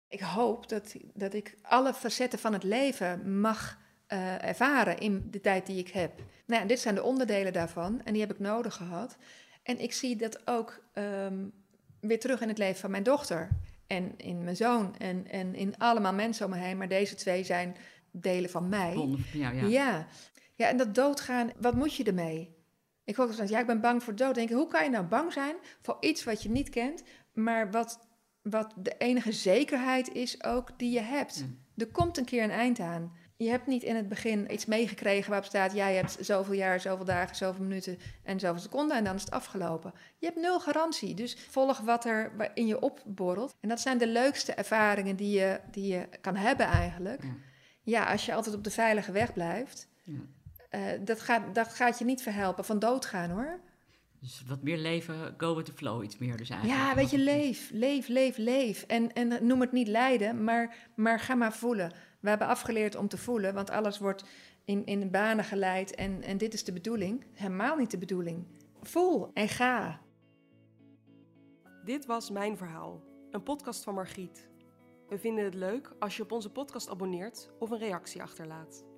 Ik 0.09 0.21
hoop 0.21 0.69
dat, 0.69 0.95
dat 1.15 1.35
ik 1.35 1.57
alle 1.62 1.95
facetten 1.95 2.38
van 2.38 2.53
het 2.53 2.62
leven 2.62 3.41
mag 3.41 3.79
eh, 4.07 4.45
ervaren 4.45 4.99
in 4.99 5.29
de 5.31 5.41
tijd 5.41 5.67
die 5.67 5.79
ik 5.79 5.88
heb. 5.88 6.12
Nou 6.47 6.67
dit 6.67 6.81
zijn 6.81 6.95
de 6.95 7.03
onderdelen 7.03 7.53
daarvan 7.53 8.01
en 8.05 8.12
die 8.12 8.23
heb 8.23 8.31
ik 8.31 8.38
nodig 8.38 8.75
gehad. 8.75 9.17
En 9.62 9.79
ik 9.79 9.93
zie 9.93 10.17
dat 10.17 10.47
ook 10.47 10.83
ehm, 10.93 11.45
weer 12.01 12.21
terug 12.21 12.41
in 12.41 12.49
het 12.49 12.59
leven 12.59 12.81
van 12.81 12.91
mijn 12.91 13.03
dochter 13.03 13.49
en 13.87 14.15
in 14.17 14.45
mijn 14.45 14.57
zoon 14.57 14.97
en, 14.99 15.27
en 15.31 15.55
in 15.55 15.79
allemaal 15.79 16.12
mensen 16.12 16.45
om 16.45 16.51
me 16.51 16.59
heen. 16.59 16.77
Maar 16.77 16.88
deze 16.88 17.15
twee 17.15 17.45
zijn 17.45 17.77
delen 18.11 18.51
van 18.51 18.69
mij. 18.69 18.95
Wonder 18.95 19.21
van 19.21 19.41
jou, 19.41 19.55
ja. 19.55 19.67
Ja. 19.67 20.07
Ja. 20.55 20.69
en 20.69 20.77
dat 20.77 20.95
doodgaan, 20.95 21.51
wat 21.61 21.75
moet 21.75 21.95
je 21.95 22.05
ermee? 22.05 22.57
Ik 23.05 23.17
hoor 23.17 23.35
van, 23.35 23.49
ja, 23.49 23.59
ik 23.59 23.67
ben 23.67 23.81
bang 23.81 24.03
voor 24.03 24.15
dood. 24.15 24.35
Denk 24.35 24.51
ik, 24.51 24.57
hoe 24.57 24.69
kan 24.69 24.85
je 24.85 24.91
nou 24.91 25.05
bang 25.05 25.33
zijn 25.33 25.57
voor 25.81 25.97
iets 26.01 26.25
wat 26.25 26.43
je 26.43 26.51
niet 26.51 26.69
kent, 26.69 27.03
maar 27.33 27.71
wat, 27.71 28.09
wat 28.43 28.73
de 28.77 28.95
enige 28.99 29.33
zekerheid 29.33 30.12
is 30.12 30.45
ook 30.45 30.79
die 30.79 30.91
je 30.91 31.01
hebt? 31.01 31.37
Ja. 31.38 31.45
Er 31.77 31.91
komt 31.91 32.19
een 32.19 32.25
keer 32.25 32.43
een 32.43 32.51
eind 32.51 32.81
aan. 32.81 33.12
Je 33.37 33.51
hebt 33.51 33.67
niet 33.67 33.83
in 33.83 33.97
het 33.97 34.09
begin 34.09 34.53
iets 34.53 34.67
meegekregen 34.67 35.31
waarop 35.31 35.49
staat, 35.49 35.73
jij 35.73 35.95
hebt 35.95 36.17
zoveel 36.21 36.55
jaar, 36.55 36.81
zoveel 36.81 37.05
dagen, 37.05 37.37
zoveel 37.37 37.65
minuten 37.65 37.99
en 38.23 38.41
zoveel 38.41 38.61
seconden 38.61 38.97
en 38.97 39.05
dan 39.05 39.15
is 39.15 39.23
het 39.23 39.31
afgelopen. 39.31 39.93
Je 40.19 40.27
hebt 40.27 40.41
nul 40.41 40.61
garantie, 40.61 41.15
dus 41.15 41.37
volg 41.51 41.81
wat 41.81 42.05
er 42.05 42.51
in 42.55 42.67
je 42.67 42.81
opborrelt. 42.81 43.57
En 43.61 43.69
dat 43.69 43.81
zijn 43.81 43.99
de 43.99 44.07
leukste 44.07 44.53
ervaringen 44.53 45.17
die 45.17 45.38
je, 45.38 45.61
die 45.71 45.95
je 45.95 46.09
kan 46.21 46.37
hebben 46.37 46.67
eigenlijk. 46.67 47.23
Ja. 47.23 47.35
Ja, 47.85 48.05
als 48.05 48.27
je 48.27 48.35
altijd 48.35 48.55
op 48.55 48.65
de 48.65 48.71
veilige 48.71 49.12
weg 49.12 49.33
blijft. 49.33 49.88
Ja. 50.03 50.21
Eh, 50.72 50.80
dat, 51.00 51.20
gaat, 51.20 51.54
dat 51.54 51.68
gaat 51.68 51.98
je 51.98 52.04
niet 52.04 52.22
verhelpen 52.22 52.64
van 52.64 52.78
doodgaan 52.78 53.30
hoor. 53.30 53.61
Dus 54.20 54.42
wat 54.46 54.62
meer 54.62 54.78
leven, 54.78 55.35
go 55.37 55.56
with 55.56 55.64
the 55.64 55.72
flow, 55.72 56.04
iets 56.04 56.18
meer 56.18 56.37
dus 56.37 56.50
eigenlijk. 56.50 56.80
Ja, 56.80 56.94
weet 56.94 57.11
je, 57.11 57.18
leef, 57.18 57.70
leef, 57.72 58.08
leef, 58.08 58.37
leef. 58.37 58.82
En, 58.82 59.12
en 59.12 59.46
noem 59.46 59.61
het 59.61 59.72
niet 59.72 59.88
lijden, 59.88 60.44
maar, 60.44 60.90
maar 60.96 61.20
ga 61.20 61.35
maar 61.35 61.52
voelen. 61.52 61.92
We 62.20 62.28
hebben 62.28 62.46
afgeleerd 62.46 62.94
om 62.94 63.08
te 63.08 63.18
voelen, 63.18 63.54
want 63.54 63.70
alles 63.70 63.98
wordt 63.98 64.24
in, 64.64 64.87
in 64.87 65.11
banen 65.11 65.44
geleid 65.44 65.94
en, 65.94 66.22
en 66.22 66.38
dit 66.38 66.54
is 66.54 66.64
de 66.64 66.72
bedoeling. 66.72 67.24
Helemaal 67.32 67.76
niet 67.76 67.90
de 67.90 67.98
bedoeling. 67.98 68.46
Voel 68.82 69.30
en 69.35 69.48
ga. 69.48 70.00
Dit 71.85 72.06
was 72.06 72.30
Mijn 72.30 72.56
Verhaal, 72.56 73.02
een 73.30 73.42
podcast 73.42 73.85
van 73.85 73.94
Margriet. 73.94 74.48
We 75.08 75.18
vinden 75.18 75.44
het 75.44 75.54
leuk 75.54 75.94
als 75.98 76.16
je 76.16 76.22
op 76.22 76.32
onze 76.32 76.50
podcast 76.50 76.88
abonneert 76.88 77.50
of 77.58 77.70
een 77.70 77.78
reactie 77.78 78.22
achterlaat. 78.22 78.91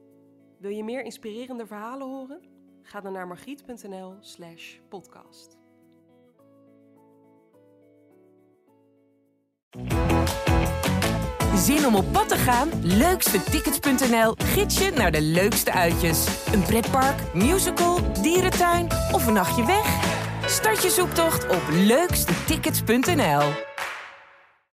Wil 0.59 0.71
je 0.71 0.85
meer 0.85 1.03
inspirerende 1.03 1.67
verhalen 1.67 2.07
horen? 2.07 2.41
Ga 2.83 3.01
dan 3.01 3.13
naar 3.13 3.27
margriet.nl 3.27 4.15
slash 4.21 4.79
podcast. 4.89 5.57
Zin 11.55 11.87
om 11.87 11.95
op 11.95 12.13
pad 12.13 12.29
te 12.29 12.37
gaan? 12.37 12.69
Leukstetickets.nl 12.83 14.35
gids 14.39 14.79
je 14.79 14.91
naar 14.91 15.13
de 15.13 15.23
leukste 15.23 15.73
uitjes. 15.73 16.47
Een 16.53 16.63
pretpark, 16.63 17.35
musical, 17.35 18.13
dierentuin 18.23 18.87
of 19.13 19.27
een 19.27 19.33
nachtje 19.33 19.67
weg? 19.67 20.23
Start 20.47 20.83
je 20.83 20.91
zoektocht 20.91 21.49
op 21.49 21.63
leukstetickets.nl. 21.71 23.74